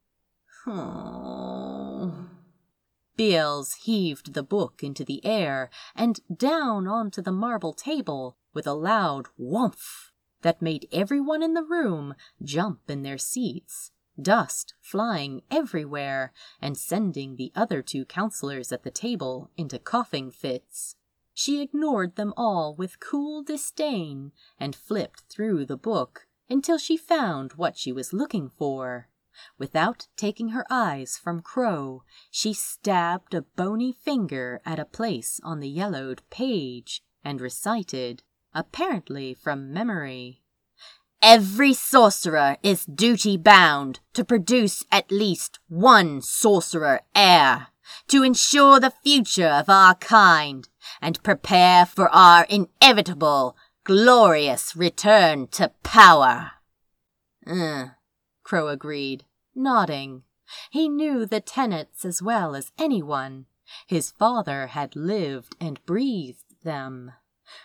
Beels 3.17 3.75
heaved 3.75 4.35
the 4.35 4.43
book 4.43 4.83
into 4.83 5.05
the 5.05 5.25
air 5.25 5.71
and 5.95 6.21
down 6.35 6.87
onto 6.87 7.21
the 7.21 7.33
marble 7.33 7.73
table 7.73 8.37
with 8.55 8.67
a 8.67 8.75
loud 8.75 9.27
whumph 9.39 10.13
that 10.43 10.63
made 10.63 10.89
everyone 10.93 11.43
in 11.43 11.55
the 11.55 11.65
room 11.65 12.15
jump 12.43 12.89
in 12.89 13.03
their 13.03 13.19
seats, 13.19 13.91
dust 14.23 14.75
flying 14.81 15.43
everywhere 15.51 16.33
and 16.61 16.77
sending 16.77 17.37
the 17.37 17.53
other 17.55 17.83
two 17.83 18.05
counselors 18.05 18.73
at 18.73 18.83
the 18.83 18.91
table 18.91 19.51
into 19.57 19.79
coughing 19.79 20.31
fits. 20.31 20.97
She 21.35 21.63
ignored 21.63 22.17
them 22.17 22.35
all 22.37 22.75
with 22.75 23.01
cool 23.01 23.43
disdain 23.43 24.33
and 24.59 24.77
flipped 24.77 25.25
through 25.31 25.67
the 25.67 25.77
book 25.77 26.27
until 26.49 26.79
she 26.79 26.97
found 26.97 27.55
what 27.55 27.77
she 27.79 27.93
was 27.93 28.13
looking 28.13 28.49
for. 28.49 29.09
Without 29.59 30.09
taking 30.17 30.51
her 30.51 30.67
eyes 30.69 31.17
from 31.17 31.41
Crow, 31.41 32.03
she 32.31 32.53
stabbed 32.53 33.33
a 33.33 33.43
bony 33.43 33.93
finger 33.93 34.61
at 34.67 34.79
a 34.79 34.85
place 34.85 35.41
on 35.43 35.61
the 35.61 35.69
yellowed 35.69 36.23
page 36.29 37.03
and 37.25 37.41
recited, 37.41 38.23
apparently 38.55 39.33
from 39.33 39.73
memory. 39.73 40.42
Every 41.23 41.73
sorcerer 41.73 42.57
is 42.65 42.85
duty 42.85 43.37
bound 43.37 44.01
to 44.13 44.25
produce 44.25 44.85
at 44.91 45.13
least 45.13 45.61
one 45.69 46.21
sorcerer 46.21 47.03
heir 47.15 47.69
to 48.09 48.25
ensure 48.25 48.81
the 48.81 48.93
future 49.05 49.47
of 49.47 49.69
our 49.69 49.95
kind 49.95 50.69
and 51.01 51.23
prepare 51.23 51.87
for 51.87 52.09
our 52.09 52.45
inevitable, 52.49 53.57
glorious 53.85 54.75
return 54.75 55.47
to 55.49 55.71
power. 55.85 56.53
Uh, 57.47 57.91
Crow 58.43 58.67
agreed, 58.67 59.25
nodding. 59.55 60.25
He 60.71 60.89
knew 60.89 61.25
the 61.25 61.41
tenets 61.41 62.05
as 62.05 62.21
well 62.21 62.57
as 62.57 62.73
anyone. 62.79 63.47
His 63.87 64.11
father 64.11 64.67
had 64.67 64.97
lived 64.97 65.55
and 65.61 65.85
breathed 65.87 66.63
them. 66.65 67.13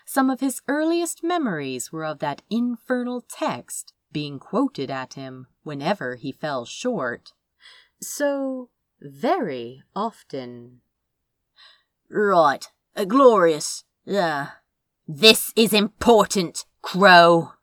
Some 0.06 0.30
of 0.30 0.39
his 0.39 0.62
earliest 0.67 1.23
memories 1.23 1.91
were 1.91 2.06
of 2.06 2.19
that 2.19 2.41
infernal 2.50 3.21
text 3.21 3.93
being 4.12 4.39
quoted 4.39 4.89
at 4.89 5.13
him 5.13 5.47
whenever 5.63 6.15
he 6.15 6.32
fell 6.32 6.65
short. 6.65 7.34
So 8.02 8.69
very 9.02 9.84
often. 9.95 10.82
Right, 12.10 12.65
uh, 12.95 13.06
glorious. 13.06 13.84
Yeah. 14.06 14.50
This 15.08 15.54
is 15.56 15.73
important, 15.73 16.65
Crow. 16.82 17.54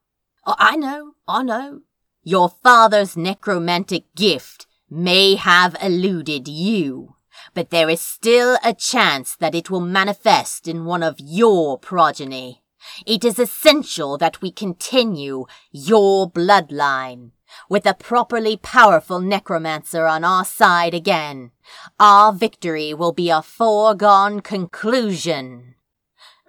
I 0.46 0.76
know, 0.76 1.12
I 1.26 1.42
know. 1.42 1.80
Your 2.22 2.48
father's 2.48 3.16
necromantic 3.16 4.14
gift 4.14 4.66
may 4.90 5.34
have 5.34 5.76
eluded 5.82 6.48
you, 6.48 7.16
but 7.52 7.70
there 7.70 7.90
is 7.90 8.00
still 8.00 8.58
a 8.64 8.72
chance 8.72 9.36
that 9.36 9.54
it 9.54 9.70
will 9.70 9.80
manifest 9.80 10.66
in 10.66 10.84
one 10.84 11.02
of 11.02 11.16
your 11.18 11.78
progeny. 11.78 12.62
It 13.06 13.24
is 13.24 13.38
essential 13.38 14.18
that 14.18 14.40
we 14.40 14.50
continue 14.50 15.46
your 15.72 16.30
bloodline. 16.30 17.32
with 17.68 17.86
a 17.86 17.94
properly 17.94 18.56
powerful 18.56 19.20
necromancer 19.20 20.06
on 20.06 20.24
our 20.24 20.44
side 20.44 20.94
again, 20.94 21.50
our 21.98 22.32
victory 22.32 22.92
will 22.92 23.12
be 23.12 23.30
a 23.30 23.42
foregone 23.42 24.40
conclusion. 24.40 25.74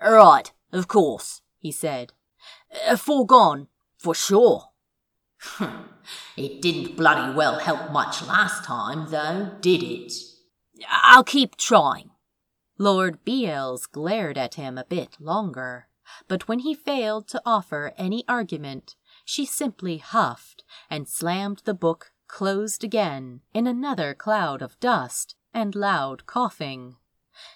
Right, 0.01 0.51
of 0.71 0.87
course, 0.87 1.41
he 1.59 1.71
said. 1.71 2.13
A 2.87 2.97
foregone, 2.97 3.67
for 3.97 4.13
sure. 4.15 4.69
it 6.37 6.61
didn't 6.61 6.97
bloody 6.97 7.35
well 7.35 7.59
help 7.59 7.91
much 7.91 8.25
last 8.25 8.65
time, 8.65 9.09
though, 9.11 9.51
did 9.61 9.83
it? 9.83 10.11
I'll 10.89 11.23
keep 11.23 11.55
trying. 11.55 12.11
Lord 12.77 13.23
Beales 13.23 13.85
glared 13.85 14.37
at 14.37 14.55
him 14.55 14.77
a 14.77 14.83
bit 14.83 15.17
longer, 15.19 15.87
but 16.27 16.47
when 16.47 16.59
he 16.59 16.73
failed 16.73 17.27
to 17.29 17.41
offer 17.45 17.93
any 17.97 18.23
argument, 18.27 18.95
she 19.23 19.45
simply 19.45 19.97
huffed 19.97 20.63
and 20.89 21.07
slammed 21.07 21.61
the 21.65 21.73
book 21.73 22.11
closed 22.27 22.83
again 22.83 23.41
in 23.53 23.67
another 23.67 24.13
cloud 24.13 24.61
of 24.61 24.79
dust 24.79 25.35
and 25.53 25.73
loud 25.73 26.25
coughing. 26.25 26.97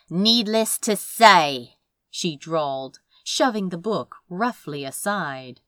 Needless 0.09 0.77
to 0.79 0.95
say, 0.95 1.75
she 2.09 2.35
drawled, 2.35 2.99
shoving 3.23 3.69
the 3.69 3.77
book 3.77 4.15
roughly 4.29 4.85
aside, 4.85 5.61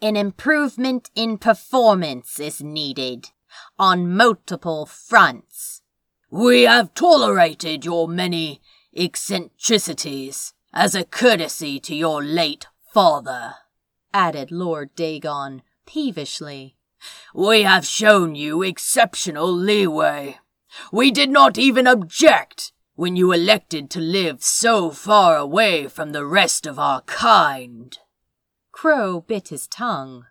an 0.00 0.16
improvement 0.16 1.10
in 1.14 1.38
performance 1.38 2.40
is 2.40 2.62
needed 2.62 3.30
on 3.78 4.14
multiple 4.14 4.86
fronts. 4.86 5.82
We 6.30 6.62
have 6.62 6.92
tolerated 6.92 7.84
your 7.84 8.08
many 8.08 8.60
eccentricities 8.92 10.54
as 10.72 10.96
a 10.96 11.04
courtesy 11.04 11.78
to 11.80 11.94
your 11.94 12.20
late 12.20 12.66
father, 12.92 13.54
added 14.12 14.50
Lord 14.50 14.92
Dagon 14.96 15.62
peevishly. 15.86 16.74
We 17.32 17.62
have 17.62 17.86
shown 17.86 18.34
you 18.34 18.62
exceptional 18.64 19.52
leeway. 19.52 20.38
We 20.90 21.12
did 21.12 21.30
not 21.30 21.58
even 21.58 21.86
object 21.86 22.72
when 22.96 23.14
you 23.14 23.30
elected 23.30 23.88
to 23.90 24.00
live 24.00 24.42
so 24.42 24.90
far 24.90 25.36
away 25.36 25.86
from 25.86 26.10
the 26.10 26.26
rest 26.26 26.66
of 26.66 26.76
our 26.76 27.02
kind. 27.02 27.96
Crow 28.72 29.20
bit 29.20 29.48
his 29.48 29.68
tongue. 29.68 30.24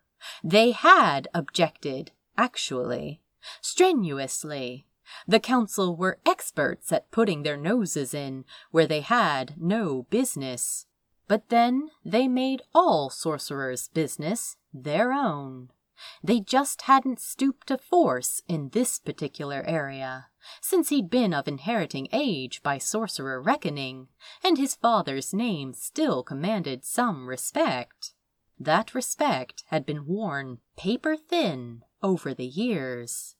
They 0.43 0.71
had 0.71 1.29
objected, 1.33 2.11
actually, 2.37 3.21
strenuously. 3.61 4.87
The 5.27 5.39
council 5.39 5.95
were 5.95 6.19
experts 6.25 6.91
at 6.91 7.11
putting 7.11 7.43
their 7.43 7.57
noses 7.57 8.13
in 8.13 8.45
where 8.71 8.87
they 8.87 9.01
had 9.01 9.53
no 9.57 10.03
business. 10.09 10.85
But 11.27 11.49
then 11.49 11.89
they 12.03 12.27
made 12.27 12.61
all 12.73 13.09
sorcerers' 13.09 13.89
business 13.89 14.57
their 14.73 15.11
own. 15.11 15.69
They 16.23 16.39
just 16.39 16.83
hadn't 16.83 17.19
stooped 17.19 17.67
to 17.67 17.77
force 17.77 18.41
in 18.47 18.69
this 18.69 18.99
particular 18.99 19.63
area, 19.65 20.27
since 20.61 20.89
he'd 20.89 21.09
been 21.09 21.33
of 21.33 21.47
inheriting 21.47 22.07
age 22.11 22.61
by 22.61 22.77
sorcerer 22.77 23.41
reckoning, 23.41 24.09
and 24.43 24.57
his 24.57 24.75
father's 24.75 25.33
name 25.33 25.73
still 25.73 26.21
commanded 26.21 26.83
some 26.83 27.27
respect. 27.27 28.13
That 28.59 28.93
respect 28.93 29.63
had 29.67 29.85
been 29.85 30.05
worn 30.05 30.59
paper 30.77 31.15
thin 31.15 31.83
over 32.03 32.33
the 32.33 32.45
years. 32.45 33.35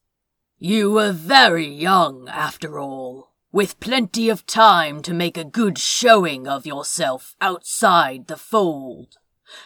You 0.58 0.91
were 0.91 1.12
very 1.12 1.68
young, 1.68 2.30
after 2.30 2.80
all, 2.80 3.32
with 3.52 3.80
plenty 3.80 4.30
of 4.30 4.46
time 4.46 5.02
to 5.02 5.13
make 5.13 5.38
a 5.38 5.44
good 5.44 5.78
showing 5.78 6.48
of 6.48 6.65
yourself 6.65 7.36
outside 7.41 8.28
the 8.28 8.38
fold. 8.38 9.18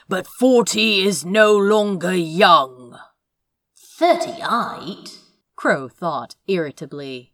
But 0.07 0.27
forty 0.27 1.01
is 1.01 1.23
no 1.23 1.55
longer 1.55 2.13
young. 2.13 2.97
Thirty-eight? 3.77 5.19
Crow 5.55 5.87
thought 5.87 6.35
irritably. 6.47 7.33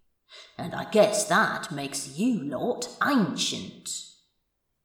And 0.57 0.75
I 0.75 0.89
guess 0.89 1.25
that 1.27 1.71
makes 1.71 2.17
you 2.17 2.43
lot 2.43 2.89
ancient. 3.03 3.89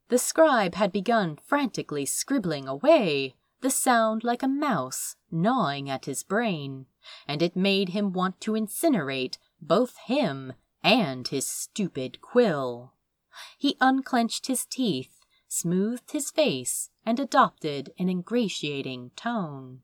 The 0.09 0.18
scribe 0.18 0.74
had 0.74 0.92
begun 0.92 1.38
frantically 1.44 2.06
scribbling 2.06 2.68
away, 2.68 3.35
the 3.61 3.70
sound 3.70 4.25
like 4.25 4.42
a 4.42 4.49
mouse 4.49 5.16
gnawing 5.31 5.90
at 5.90 6.07
his 6.07 6.23
brain 6.23 6.87
and 7.27 7.42
it 7.42 7.57
made 7.57 7.90
him 7.90 8.12
want 8.12 8.40
to 8.40 8.53
incinerate 8.53 9.38
both 9.61 9.96
him 10.07 10.53
and 10.83 11.29
his 11.29 11.46
stupid 11.46 12.20
quill. 12.20 12.94
He 13.59 13.77
unclenched 13.81 14.46
his 14.46 14.64
teeth, 14.64 15.20
smoothed 15.49 16.12
his 16.12 16.31
face, 16.31 16.90
and 17.05 17.18
adopted 17.18 17.92
an 17.99 18.09
ingratiating 18.09 19.11
tone. 19.16 19.81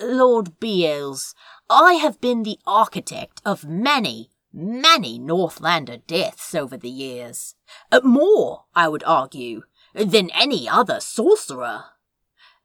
Lord 0.00 0.60
Beales, 0.60 1.34
I 1.70 1.94
have 1.94 2.20
been 2.20 2.42
the 2.42 2.58
architect 2.66 3.40
of 3.44 3.64
many, 3.64 4.30
many 4.52 5.18
Northlander 5.18 6.06
deaths 6.06 6.54
over 6.54 6.76
the 6.76 6.90
years. 6.90 7.54
More, 8.02 8.64
I 8.74 8.88
would 8.88 9.04
argue, 9.04 9.62
than 9.94 10.30
any 10.30 10.68
other 10.68 11.00
sorcerer. 11.00 11.84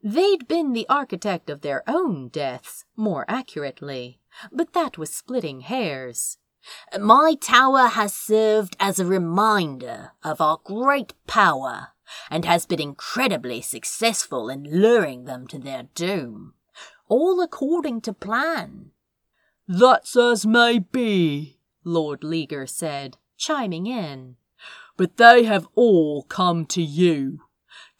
They'd 0.04 0.48
been 0.48 0.74
the 0.74 0.88
architect 0.90 1.50
of 1.50 1.62
their 1.62 1.84
own 1.88 2.30
deaths, 2.30 2.86
more 2.96 3.26
accurately, 3.28 4.20
but 4.52 4.74
that 4.74 4.98
was 4.98 5.14
splitting 5.14 5.62
hairs. 5.62 6.38
My 7.00 7.36
tower 7.40 7.88
has 7.88 8.14
served 8.14 8.76
as 8.80 9.00
a 9.00 9.06
reminder 9.06 10.12
of 10.24 10.42
our 10.42 10.60
great 10.64 11.14
power 11.28 11.90
and 12.30 12.46
has 12.46 12.66
been 12.66 12.82
incredibly 12.82 13.62
successful 13.62 14.50
in 14.50 14.64
luring 14.64 15.26
them 15.26 15.48
to 15.48 15.60
their 15.60 15.84
doom, 15.96 16.54
all 17.08 17.42
according 17.42 18.02
to 18.02 18.14
plan. 18.14 18.92
That's 19.68 20.16
as 20.16 20.46
may 20.46 20.80
be, 20.80 21.60
Lord 21.84 22.22
Ligur 22.22 22.68
said, 22.68 23.18
chiming 23.38 23.88
in. 23.88 24.36
But 24.98 25.18
they 25.18 25.44
have 25.44 25.68
all 25.76 26.24
come 26.24 26.66
to 26.68 26.82
you. 26.82 27.42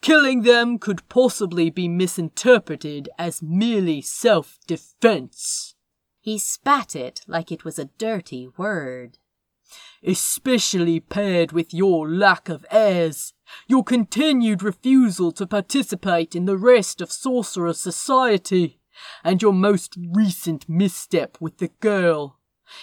Killing 0.02 0.42
them 0.42 0.80
could 0.80 1.08
possibly 1.08 1.70
be 1.70 1.86
misinterpreted 1.86 3.08
as 3.18 3.40
merely 3.40 4.02
self 4.02 4.58
defense. 4.66 5.76
He 6.20 6.38
spat 6.38 6.96
it 6.96 7.20
like 7.28 7.52
it 7.52 7.64
was 7.64 7.78
a 7.78 7.90
dirty 7.98 8.48
word. 8.56 9.18
Especially 10.02 10.98
paired 10.98 11.52
with 11.52 11.72
your 11.72 12.10
lack 12.10 12.48
of 12.48 12.66
heirs, 12.68 13.32
your 13.68 13.84
continued 13.84 14.60
refusal 14.60 15.30
to 15.32 15.46
participate 15.46 16.34
in 16.34 16.46
the 16.46 16.58
rest 16.58 17.00
of 17.00 17.12
Sorcerer 17.12 17.72
Society, 17.72 18.80
and 19.22 19.40
your 19.40 19.52
most 19.52 19.96
recent 20.12 20.68
misstep 20.68 21.38
with 21.40 21.58
the 21.58 21.70
girl. 21.78 22.40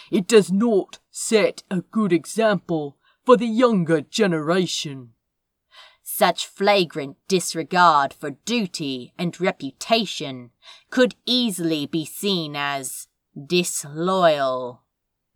It 0.10 0.26
does 0.26 0.54
not 0.54 1.00
set 1.12 1.64
a 1.70 1.82
good 1.82 2.14
example 2.14 2.98
for 3.26 3.36
the 3.36 3.48
younger 3.48 4.00
generation. 4.00 5.12
Such 6.20 6.48
flagrant 6.48 7.16
disregard 7.30 8.14
for 8.14 8.32
duty 8.32 9.14
and 9.18 9.40
reputation 9.40 10.52
could 10.90 11.16
easily 11.26 11.86
be 11.86 12.04
seen 12.04 12.58
as 12.58 13.08
disloyal, 13.42 14.82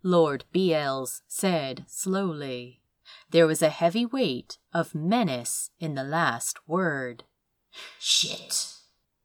Lord 0.04 0.44
Beales 0.52 1.22
said 1.26 1.86
slowly. 1.88 2.82
There 3.30 3.48
was 3.48 3.62
a 3.62 3.70
heavy 3.70 4.06
weight 4.06 4.58
of 4.74 4.94
menace 4.94 5.72
in 5.80 5.96
the 5.96 6.04
last 6.04 6.68
word. 6.68 7.24
Shit. 7.98 8.74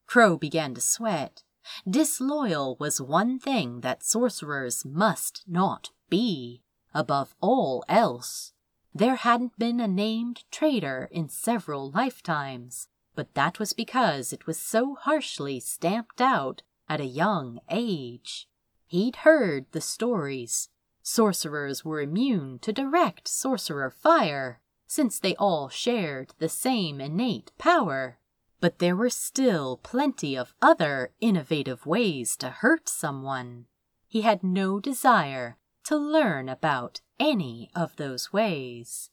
Crow 0.07 0.38
began 0.38 0.75
to 0.75 0.81
sweat. 0.81 1.42
Disloyal 1.90 2.77
was 2.79 3.01
one 3.01 3.40
thing 3.40 3.81
that 3.81 4.05
sorcerers 4.05 4.85
must 4.85 5.42
not 5.49 5.90
be, 6.09 6.62
above 6.94 7.35
all 7.40 7.85
else. 7.88 8.53
There 8.98 9.14
hadn't 9.14 9.56
been 9.56 9.78
a 9.78 9.87
named 9.87 10.42
traitor 10.50 11.08
in 11.12 11.28
several 11.28 11.88
lifetimes, 11.92 12.88
but 13.14 13.32
that 13.34 13.61
was 13.61 13.72
because 13.72 14.32
it 14.32 14.48
was 14.48 14.58
so 14.58 14.96
harshly 14.96 15.61
stamped 15.61 16.20
out 16.20 16.62
at 16.88 17.00
a 17.00 17.04
young 17.04 17.61
age. 17.70 18.48
He'd 18.88 19.14
heard 19.22 19.66
the 19.70 19.80
stories. 19.80 20.70
Sorcerers 21.00 21.85
were 21.85 22.00
immune 22.00 22.58
to 22.58 22.73
direct 22.73 23.29
sorcerer 23.29 23.88
fire, 23.88 24.60
since 24.88 25.20
they 25.20 25.37
all 25.37 25.68
shared 25.68 26.35
the 26.40 26.48
same 26.48 27.00
innate 27.00 27.52
power. 27.56 28.18
But 28.58 28.81
there 28.81 28.96
were 28.96 29.10
still 29.10 29.77
plenty 29.77 30.37
of 30.37 30.54
other 30.60 31.12
innovative 31.20 31.87
ways 31.87 32.37
to 32.38 32.50
hurt 32.50 32.88
someone. 32.88 33.66
He 34.08 34.23
had 34.23 34.42
no 34.42 34.81
desire 34.81 35.56
to 35.85 35.96
learn 35.96 36.48
about 36.48 37.00
any 37.19 37.71
of 37.75 37.96
those 37.96 38.33
ways. 38.33 39.10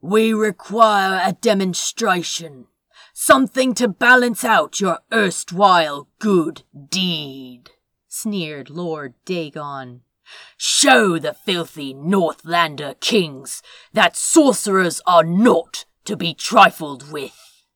We 0.00 0.32
require 0.32 1.20
a 1.22 1.32
demonstration, 1.32 2.66
something 3.12 3.74
to 3.74 3.88
balance 3.88 4.44
out 4.44 4.80
your 4.80 5.00
erstwhile 5.12 6.08
good 6.18 6.62
deed, 6.88 7.70
sneered 8.08 8.70
Lord 8.70 9.14
Dagon. 9.24 10.02
Show 10.56 11.18
the 11.18 11.34
filthy 11.34 11.92
Northlander 11.92 12.98
kings 13.00 13.62
that 13.92 14.16
sorcerers 14.16 15.00
are 15.06 15.24
not 15.24 15.84
to 16.04 16.16
be 16.16 16.34
trifled 16.34 17.10
with. 17.10 17.66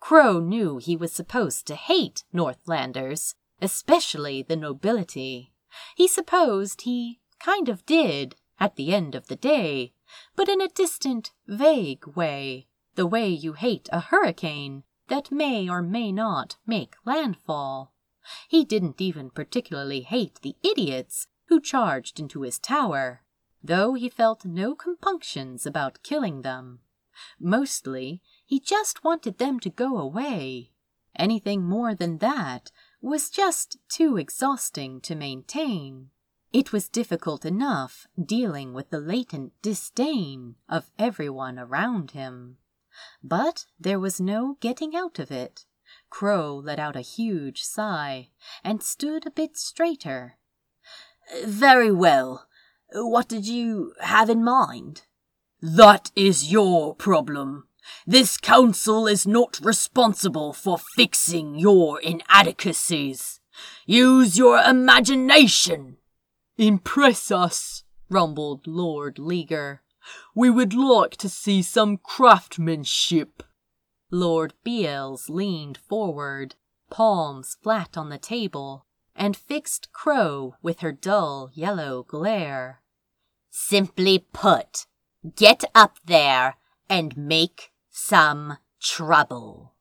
Crow 0.00 0.40
knew 0.40 0.78
he 0.78 0.96
was 0.96 1.12
supposed 1.12 1.66
to 1.66 1.74
hate 1.74 2.24
Northlanders, 2.32 3.34
especially 3.60 4.42
the 4.42 4.56
nobility. 4.56 5.52
He 5.96 6.08
supposed 6.08 6.82
he 6.82 7.20
kind 7.40 7.68
of 7.68 7.84
did, 7.84 8.36
at 8.60 8.76
the 8.76 8.92
end 8.92 9.14
of 9.14 9.28
the 9.28 9.36
day, 9.36 9.92
but 10.34 10.48
in 10.48 10.60
a 10.60 10.68
distant, 10.68 11.32
vague 11.46 12.06
way, 12.06 12.66
the 12.94 13.06
way 13.06 13.28
you 13.28 13.52
hate 13.52 13.88
a 13.92 14.00
hurricane 14.00 14.82
that 15.08 15.30
may 15.30 15.68
or 15.68 15.82
may 15.82 16.12
not 16.12 16.56
make 16.66 16.94
landfall. 17.04 17.92
He 18.48 18.64
didn't 18.64 19.00
even 19.00 19.30
particularly 19.30 20.02
hate 20.02 20.40
the 20.42 20.56
idiots 20.62 21.26
who 21.46 21.60
charged 21.60 22.20
into 22.20 22.42
his 22.42 22.58
tower, 22.58 23.22
though 23.62 23.94
he 23.94 24.08
felt 24.08 24.44
no 24.44 24.74
compunctions 24.74 25.64
about 25.64 26.02
killing 26.02 26.42
them. 26.42 26.80
Mostly, 27.40 28.22
he 28.44 28.60
just 28.60 29.02
wanted 29.02 29.38
them 29.38 29.58
to 29.60 29.70
go 29.70 29.98
away. 29.98 30.72
Anything 31.16 31.64
more 31.64 31.94
than 31.94 32.18
that 32.18 32.70
was 33.00 33.30
just 33.30 33.78
too 33.88 34.16
exhausting 34.16 35.00
to 35.00 35.14
maintain. 35.14 36.10
It 36.52 36.72
was 36.72 36.88
difficult 36.88 37.44
enough 37.44 38.06
dealing 38.22 38.72
with 38.72 38.88
the 38.90 39.00
latent 39.00 39.52
disdain 39.60 40.56
of 40.68 40.90
everyone 40.98 41.58
around 41.58 42.12
him. 42.12 42.56
But 43.22 43.66
there 43.78 44.00
was 44.00 44.20
no 44.20 44.56
getting 44.60 44.96
out 44.96 45.18
of 45.18 45.30
it. 45.30 45.66
Crow 46.10 46.56
let 46.56 46.78
out 46.78 46.96
a 46.96 47.00
huge 47.00 47.62
sigh 47.62 48.30
and 48.64 48.82
stood 48.82 49.26
a 49.26 49.30
bit 49.30 49.58
straighter. 49.58 50.38
Very 51.44 51.92
well. 51.92 52.46
What 52.92 53.28
did 53.28 53.46
you 53.46 53.92
have 54.00 54.30
in 54.30 54.42
mind? 54.42 55.02
That 55.60 56.10
is 56.16 56.50
your 56.50 56.94
problem. 56.94 57.68
This 58.06 58.38
council 58.38 59.06
is 59.06 59.26
not 59.26 59.60
responsible 59.62 60.54
for 60.54 60.78
fixing 60.78 61.58
your 61.58 62.00
inadequacies. 62.00 63.40
Use 63.86 64.38
your 64.38 64.58
imagination. 64.58 65.98
Impress 66.60 67.30
us, 67.30 67.84
rumbled 68.10 68.66
Lord 68.66 69.20
Ligur. 69.20 69.78
We 70.34 70.50
would 70.50 70.74
like 70.74 71.16
to 71.18 71.28
see 71.28 71.62
some 71.62 71.98
craftsmanship. 71.98 73.44
Lord 74.10 74.54
Beales 74.64 75.28
leaned 75.28 75.78
forward, 75.78 76.56
palms 76.90 77.56
flat 77.62 77.96
on 77.96 78.08
the 78.08 78.18
table, 78.18 78.86
and 79.14 79.36
fixed 79.36 79.92
Crow 79.92 80.56
with 80.60 80.80
her 80.80 80.90
dull 80.90 81.50
yellow 81.54 82.02
glare. 82.02 82.82
Simply 83.50 84.26
put, 84.32 84.86
get 85.36 85.62
up 85.76 85.98
there 86.04 86.56
and 86.90 87.16
make 87.16 87.70
some 87.88 88.58
trouble. 88.80 89.76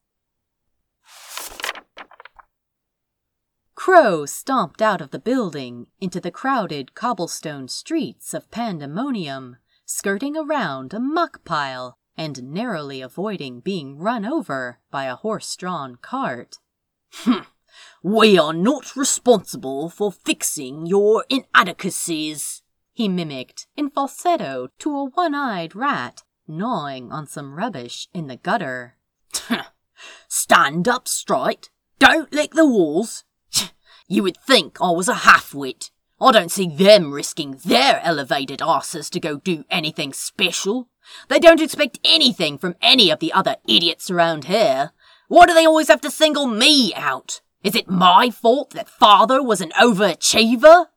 Crow 3.77 4.25
stomped 4.25 4.81
out 4.81 5.01
of 5.01 5.11
the 5.11 5.19
building 5.19 5.85
into 6.01 6.19
the 6.19 6.31
crowded 6.31 6.95
cobblestone 6.95 7.67
streets 7.67 8.33
of 8.33 8.49
Pandemonium, 8.49 9.57
skirting 9.85 10.35
around 10.35 10.95
a 10.95 10.99
muck 10.99 11.45
pile 11.45 11.99
and 12.17 12.51
narrowly 12.51 13.01
avoiding 13.01 13.59
being 13.59 13.99
run 13.99 14.25
over 14.25 14.79
by 14.89 15.05
a 15.05 15.15
horse 15.15 15.55
drawn 15.55 15.95
cart. 15.95 16.57
we 18.01 18.35
are 18.35 18.51
not 18.51 18.95
responsible 18.95 19.89
for 19.89 20.11
fixing 20.11 20.87
your 20.87 21.23
inadequacies, 21.29 22.63
he 22.93 23.07
mimicked 23.07 23.67
in 23.77 23.91
falsetto 23.91 24.69
to 24.79 24.97
a 24.97 25.05
one 25.05 25.35
eyed 25.35 25.75
rat 25.75 26.23
gnawing 26.47 27.11
on 27.11 27.27
some 27.27 27.53
rubbish 27.53 28.07
in 28.11 28.25
the 28.25 28.37
gutter. 28.37 28.97
Stand 30.27 30.87
up 30.87 31.07
straight. 31.07 31.69
Don't 31.99 32.33
lick 32.33 32.55
the 32.55 32.65
walls. 32.65 33.23
You 34.07 34.23
would 34.23 34.37
think 34.37 34.77
I 34.81 34.91
was 34.91 35.07
a 35.07 35.13
half-wit. 35.13 35.91
I 36.19 36.31
don't 36.31 36.51
see 36.51 36.67
them 36.67 37.13
risking 37.13 37.59
their 37.63 38.01
elevated 38.03 38.61
asses 38.61 39.09
to 39.11 39.19
go 39.19 39.37
do 39.37 39.65
anything 39.69 40.13
special. 40.13 40.89
They 41.29 41.39
don't 41.39 41.61
expect 41.61 41.99
anything 42.03 42.57
from 42.57 42.75
any 42.81 43.11
of 43.11 43.19
the 43.19 43.33
other 43.33 43.57
idiots 43.67 44.09
around 44.09 44.45
here. 44.45 44.91
Why 45.27 45.45
do 45.45 45.53
they 45.53 45.65
always 45.65 45.89
have 45.89 46.01
to 46.01 46.11
single 46.11 46.47
me 46.47 46.93
out? 46.95 47.41
Is 47.63 47.75
it 47.75 47.89
my 47.89 48.29
fault 48.29 48.71
that 48.71 48.89
father 48.89 49.43
was 49.43 49.61
an 49.61 49.71
overachiever? 49.71 50.87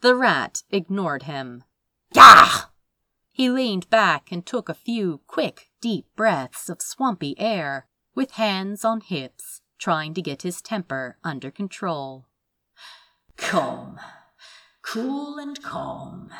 The 0.00 0.14
rat 0.14 0.62
ignored 0.70 1.24
him. 1.24 1.64
Gah! 2.12 2.70
He 3.30 3.48
leaned 3.48 3.88
back 3.88 4.32
and 4.32 4.44
took 4.44 4.68
a 4.68 4.74
few 4.74 5.20
quick, 5.26 5.68
deep 5.80 6.06
breaths 6.16 6.68
of 6.68 6.82
swampy 6.82 7.38
air, 7.38 7.86
with 8.14 8.32
hands 8.32 8.84
on 8.84 9.00
hips, 9.00 9.60
trying 9.78 10.12
to 10.14 10.22
get 10.22 10.42
his 10.42 10.60
temper 10.60 11.18
under 11.22 11.50
control. 11.50 12.26
Calm. 13.38 13.98
Cool 14.82 15.38
and 15.38 15.62
calm. 15.62 16.30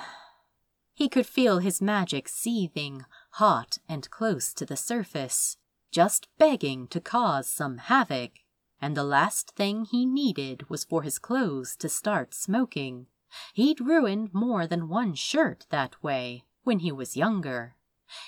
He 0.92 1.08
could 1.08 1.26
feel 1.26 1.58
his 1.60 1.80
magic 1.80 2.28
seething, 2.28 3.04
hot 3.32 3.78
and 3.88 4.10
close 4.10 4.52
to 4.54 4.66
the 4.66 4.76
surface, 4.76 5.56
just 5.90 6.28
begging 6.38 6.86
to 6.88 7.00
cause 7.00 7.48
some 7.48 7.78
havoc. 7.78 8.32
And 8.80 8.96
the 8.96 9.04
last 9.04 9.52
thing 9.56 9.84
he 9.84 10.04
needed 10.04 10.68
was 10.68 10.84
for 10.84 11.02
his 11.02 11.18
clothes 11.18 11.76
to 11.76 11.88
start 11.88 12.34
smoking. 12.34 13.06
He'd 13.54 13.80
ruined 13.80 14.34
more 14.34 14.66
than 14.66 14.88
one 14.88 15.14
shirt 15.14 15.66
that 15.70 16.02
way 16.02 16.44
when 16.64 16.80
he 16.80 16.92
was 16.92 17.16
younger. 17.16 17.76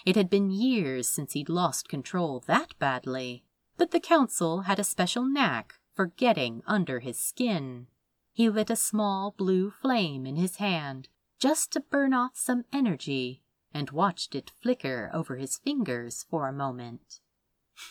It 0.06 0.16
had 0.16 0.30
been 0.30 0.50
years 0.50 1.08
since 1.08 1.32
he'd 1.32 1.48
lost 1.48 1.88
control 1.88 2.42
that 2.46 2.78
badly, 2.78 3.44
but 3.76 3.90
the 3.90 4.00
council 4.00 4.62
had 4.62 4.78
a 4.78 4.84
special 4.84 5.24
knack 5.24 5.74
for 5.94 6.06
getting 6.06 6.62
under 6.66 7.00
his 7.00 7.18
skin. 7.18 7.86
He 8.33 8.49
lit 8.49 8.70
a 8.70 8.76
small 8.76 9.35
blue 9.37 9.70
flame 9.70 10.26
in 10.26 10.37
his 10.37 10.57
hand 10.57 11.09
just 11.39 11.72
to 11.72 11.81
burn 11.81 12.14
off 12.14 12.33
some 12.35 12.64
energy 12.72 13.43
and 13.72 13.91
watched 13.91 14.35
it 14.35 14.53
flicker 14.61 15.11
over 15.12 15.37
his 15.37 15.59
fingers 15.59 16.26
for 16.28 16.49
a 16.49 16.53
moment. 16.53 17.20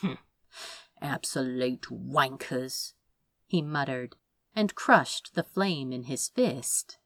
Hm, 0.01 0.17
absolute 1.01 1.87
wankers, 1.89 2.93
he 3.45 3.61
muttered, 3.61 4.15
and 4.55 4.75
crushed 4.75 5.35
the 5.35 5.43
flame 5.43 5.91
in 5.91 6.03
his 6.03 6.29
fist. 6.29 6.97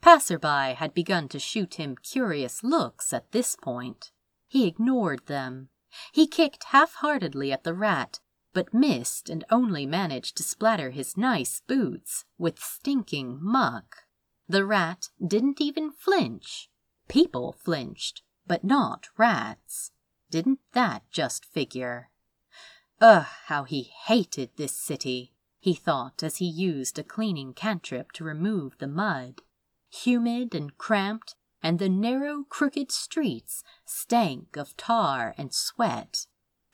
Passerby 0.00 0.74
had 0.74 0.94
begun 0.94 1.28
to 1.28 1.38
shoot 1.38 1.74
him 1.74 1.96
curious 1.96 2.62
looks 2.62 3.12
at 3.12 3.32
this 3.32 3.56
point. 3.56 4.12
He 4.46 4.66
ignored 4.66 5.26
them. 5.26 5.70
He 6.12 6.26
kicked 6.26 6.64
half-heartedly 6.64 7.52
at 7.52 7.64
the 7.64 7.74
rat, 7.74 8.20
but 8.56 8.72
missed 8.72 9.28
and 9.28 9.44
only 9.50 9.84
managed 9.84 10.34
to 10.34 10.42
splatter 10.42 10.88
his 10.88 11.14
nice 11.14 11.60
boots 11.60 12.24
with 12.38 12.58
stinking 12.58 13.38
muck. 13.38 14.04
The 14.48 14.64
rat 14.64 15.10
didn't 15.20 15.60
even 15.60 15.92
flinch. 15.92 16.70
People 17.06 17.52
flinched, 17.52 18.22
but 18.46 18.64
not 18.64 19.08
rats. 19.18 19.90
Didn't 20.30 20.60
that 20.72 21.02
just 21.10 21.44
figure? 21.44 22.08
Ugh, 22.98 23.26
how 23.44 23.64
he 23.64 23.90
hated 24.06 24.48
this 24.56 24.74
city, 24.74 25.34
he 25.60 25.74
thought 25.74 26.22
as 26.22 26.38
he 26.38 26.46
used 26.46 26.98
a 26.98 27.04
cleaning 27.04 27.52
cantrip 27.52 28.10
to 28.12 28.24
remove 28.24 28.78
the 28.78 28.88
mud 28.88 29.42
humid 29.90 30.54
and 30.54 30.78
cramped, 30.78 31.34
and 31.62 31.78
the 31.78 31.90
narrow, 31.90 32.44
crooked 32.48 32.90
streets 32.90 33.62
stank 33.84 34.56
of 34.56 34.74
tar 34.78 35.34
and 35.36 35.52
sweat. 35.52 36.26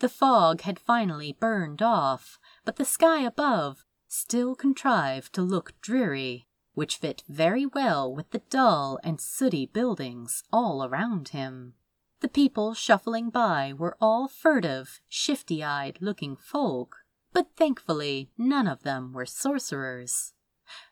The 0.02 0.08
fog 0.08 0.62
had 0.62 0.80
finally 0.80 1.32
burned 1.32 1.80
off, 1.80 2.40
but 2.64 2.74
the 2.74 2.84
sky 2.84 3.22
above 3.22 3.84
still 4.08 4.56
contrived 4.56 5.32
to 5.34 5.42
look 5.42 5.80
dreary, 5.80 6.48
which 6.74 6.96
fit 6.96 7.22
very 7.28 7.66
well 7.66 8.12
with 8.12 8.28
the 8.32 8.42
dull 8.50 8.98
and 9.04 9.20
sooty 9.20 9.64
buildings 9.64 10.42
all 10.52 10.82
around 10.84 11.28
him. 11.28 11.74
The 12.18 12.26
people 12.26 12.74
shuffling 12.74 13.30
by 13.30 13.72
were 13.72 13.96
all 14.00 14.26
furtive, 14.26 15.00
shifty 15.08 15.62
eyed 15.62 15.98
looking 16.00 16.34
folk, 16.34 16.96
but 17.32 17.54
thankfully 17.54 18.28
none 18.36 18.66
of 18.66 18.82
them 18.82 19.12
were 19.12 19.24
sorcerers. 19.24 20.34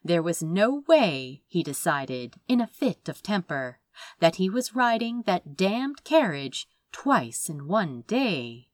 There 0.05 0.23
was 0.23 0.41
no 0.41 0.85
way, 0.87 1.43
he 1.49 1.65
decided, 1.65 2.37
in 2.47 2.61
a 2.61 2.69
fit 2.69 3.09
of 3.09 3.25
temper, 3.25 3.81
that 4.21 4.37
he 4.37 4.49
was 4.49 4.77
riding 4.77 5.23
that 5.23 5.57
damned 5.57 6.05
carriage 6.05 6.69
twice 6.93 7.49
in 7.49 7.67
one 7.67 8.03
day. 8.03 8.69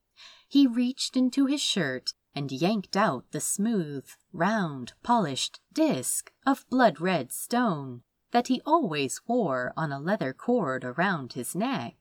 He 0.49 0.67
reached 0.67 1.17
into 1.17 1.47
his 1.47 1.61
shirt 1.61 2.15
and 2.35 2.53
yanked 2.53 2.97
out 2.97 3.25
the 3.33 3.41
smooth, 3.41 4.09
round, 4.33 4.93
polished 5.03 5.61
disk 5.73 6.33
of 6.45 6.69
blood 6.69 7.01
red 7.01 7.33
stone 7.33 8.03
that 8.31 8.49
he 8.49 8.61
always 8.67 9.21
wore 9.27 9.73
on 9.77 9.91
a 9.91 9.99
leather 9.99 10.33
cord 10.33 10.85
around 10.85 11.33
his 11.33 11.55
neck. 11.55 11.97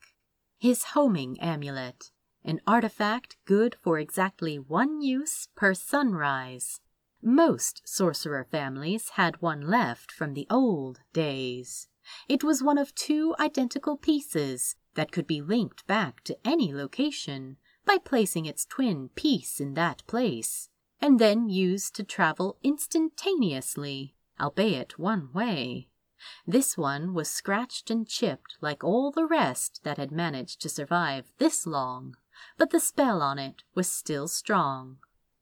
His 0.59 0.83
homing 0.93 1.39
amulet, 1.39 2.11
an 2.43 2.61
artifact 2.67 3.37
good 3.45 3.75
for 3.81 3.97
exactly 3.97 4.59
one 4.59 5.01
use 5.01 5.47
per 5.55 5.73
sunrise. 5.73 6.81
Most 7.21 7.81
sorcerer 7.85 8.43
families 8.43 9.09
had 9.09 9.41
one 9.41 9.61
left 9.61 10.11
from 10.11 10.33
the 10.33 10.45
old 10.49 10.99
days. 11.13 11.87
It 12.27 12.43
was 12.43 12.61
one 12.61 12.77
of 12.77 12.93
two 12.93 13.35
identical 13.39 13.97
pieces 13.97 14.75
that 14.93 15.11
could 15.11 15.25
be 15.25 15.41
linked 15.41 15.87
back 15.87 16.23
to 16.25 16.37
any 16.45 16.73
location 16.73 17.57
by 17.85 17.97
placing 17.97 18.45
its 18.45 18.65
twin 18.65 19.09
piece 19.09 19.59
in 19.59 19.75
that 19.75 20.03
place, 20.07 20.69
and 20.99 21.19
then 21.19 21.49
used 21.49 21.95
to 21.95 22.03
travel 22.03 22.57
instantaneously, 22.63 24.15
albeit 24.39 24.97
one 24.97 25.31
way. 25.33 25.87
This 26.47 26.77
one 26.77 27.13
was 27.13 27.29
scratched 27.29 27.91
and 27.91 28.07
chipped 28.07 28.57
like 28.59 28.83
all 28.83 29.11
the 29.11 29.25
rest 29.25 29.81
that 29.83 29.97
had 29.97 30.11
managed 30.11 30.61
to 30.61 30.69
survive 30.69 31.31
this 31.37 31.67
long, 31.67 32.15
but 32.57 32.71
the 32.71 32.79
spell 32.79 33.21
on 33.21 33.37
it 33.37 33.63
was 33.75 33.87
still 33.87 34.27
strong. 34.27 34.97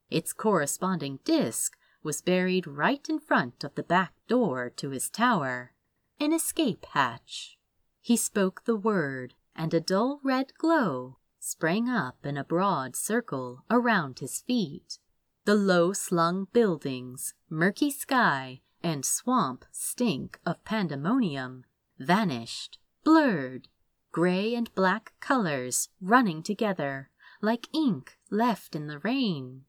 Its 0.10 0.34
corresponding 0.34 1.20
disc 1.24 1.78
was 2.04 2.22
buried 2.22 2.68
right 2.68 3.08
in 3.08 3.20
front 3.20 3.64
of 3.64 3.76
the 3.76 3.84
back 3.84 4.14
door 4.28 4.70
to 4.70 4.90
his 4.90 5.10
tower, 5.10 5.74
an 6.20 6.34
escape 6.34 6.86
hatch. 6.92 7.58
He 8.02 8.18
spoke 8.18 8.66
the 8.66 8.76
word, 8.76 9.36
and 9.56 9.74
a 9.74 9.80
dull 9.80 10.20
red 10.24 10.54
glow 10.58 11.18
sprang 11.44 11.90
up 11.90 12.26
in 12.26 12.38
a 12.38 12.44
broad 12.44 12.96
circle 12.96 13.66
around 13.70 14.20
his 14.20 14.40
feet. 14.44 14.98
The 15.44 15.56
low 15.56 15.92
slung 15.92 16.48
buildings, 16.54 17.34
murky 17.50 17.92
sky, 17.92 18.62
and 18.82 19.04
swamp 19.04 19.66
stink 19.70 20.40
of 20.46 20.64
pandemonium 20.64 21.66
vanished, 22.00 22.80
blurred, 23.04 23.68
gray 24.14 24.56
and 24.56 24.74
black 24.74 25.12
colors 25.20 25.90
running 26.00 26.44
together 26.44 27.10
like 27.42 27.68
ink 27.76 28.18
left 28.32 28.74
in 28.74 28.88
the 28.88 29.00
rain. 29.00 29.66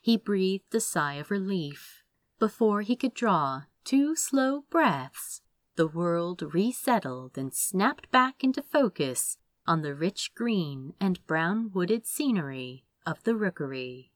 He 0.00 0.16
breathed 0.16 0.72
a 0.76 0.80
sigh 0.80 1.14
of 1.14 1.32
relief. 1.32 2.04
Before 2.38 2.82
he 2.82 2.94
could 2.94 3.14
draw 3.14 3.62
two 3.82 4.14
slow 4.14 4.64
breaths, 4.70 5.42
the 5.74 5.88
world 5.88 6.54
resettled 6.54 7.36
and 7.36 7.52
snapped 7.52 8.12
back 8.12 8.44
into 8.44 8.62
focus 8.62 9.38
on 9.66 9.82
the 9.82 9.94
rich 9.94 10.34
green 10.34 10.94
and 11.00 11.24
brown 11.26 11.70
wooded 11.72 12.06
scenery 12.06 12.84
of 13.04 13.22
the 13.24 13.36
rookery. 13.36 14.12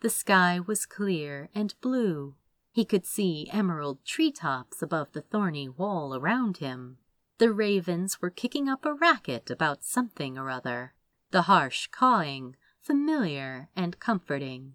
The 0.00 0.10
sky 0.10 0.60
was 0.60 0.86
clear 0.86 1.48
and 1.54 1.74
blue. 1.80 2.36
He 2.72 2.84
could 2.84 3.06
see 3.06 3.48
emerald 3.52 4.04
tree 4.04 4.32
tops 4.32 4.82
above 4.82 5.12
the 5.12 5.22
thorny 5.22 5.68
wall 5.68 6.14
around 6.14 6.58
him. 6.58 6.98
The 7.38 7.52
ravens 7.52 8.20
were 8.20 8.30
kicking 8.30 8.68
up 8.68 8.84
a 8.84 8.94
racket 8.94 9.50
about 9.50 9.84
something 9.84 10.36
or 10.36 10.50
other, 10.50 10.94
the 11.30 11.42
harsh 11.42 11.86
cawing 11.88 12.56
familiar 12.80 13.68
and 13.76 13.98
comforting. 14.00 14.74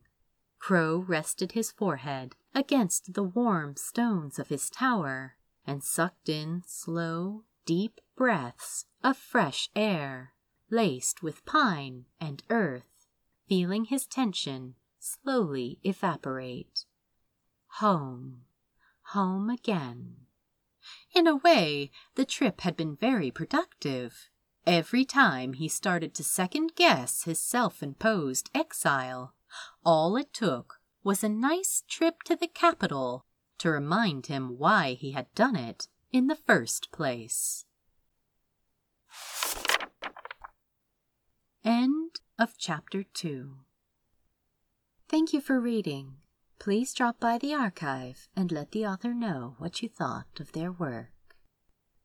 Crow 0.59 0.97
rested 0.97 1.51
his 1.51 1.71
forehead 1.71 2.35
against 2.53 3.13
the 3.13 3.23
warm 3.23 3.75
stones 3.75 4.39
of 4.39 4.47
his 4.47 4.69
tower 4.69 5.35
and 5.67 5.83
sucked 5.83 6.29
in 6.29 6.63
slow, 6.65 7.43
deep 7.65 7.99
breaths 8.15 8.85
of 9.03 9.17
fresh 9.17 9.69
air, 9.75 10.33
laced 10.69 11.21
with 11.21 11.45
pine 11.45 12.05
and 12.19 12.43
earth, 12.49 13.07
feeling 13.47 13.85
his 13.85 14.05
tension 14.05 14.75
slowly 14.99 15.79
evaporate. 15.83 16.85
Home, 17.79 18.41
home 19.13 19.49
again. 19.49 20.15
In 21.13 21.27
a 21.27 21.35
way, 21.35 21.91
the 22.15 22.25
trip 22.25 22.61
had 22.61 22.75
been 22.77 22.95
very 22.95 23.31
productive. 23.31 24.29
Every 24.65 25.05
time 25.05 25.53
he 25.53 25.67
started 25.67 26.13
to 26.15 26.23
second 26.23 26.75
guess 26.75 27.23
his 27.23 27.39
self 27.39 27.83
imposed 27.83 28.49
exile, 28.55 29.33
all 29.83 30.17
it 30.17 30.33
took 30.33 30.79
was 31.03 31.23
a 31.23 31.29
nice 31.29 31.83
trip 31.87 32.23
to 32.23 32.35
the 32.35 32.47
capital 32.47 33.25
to 33.59 33.69
remind 33.69 34.27
him 34.27 34.57
why 34.57 34.93
he 34.93 35.11
had 35.11 35.33
done 35.35 35.55
it 35.55 35.87
in 36.11 36.27
the 36.27 36.35
first 36.35 36.91
place. 36.91 37.65
End 41.65 42.19
of 42.37 42.59
chapter 42.59 43.01
2. 43.01 43.55
Thank 45.09 45.33
you 45.33 45.41
for 45.41 45.59
reading. 45.59 46.17
Please 46.59 46.93
drop 46.93 47.19
by 47.19 47.39
the 47.39 47.55
archive 47.55 48.29
and 48.35 48.51
let 48.51 48.71
the 48.71 48.85
author 48.85 49.15
know 49.15 49.55
what 49.57 49.81
you 49.81 49.89
thought 49.89 50.39
of 50.39 50.51
their 50.51 50.71
work. 50.71 51.14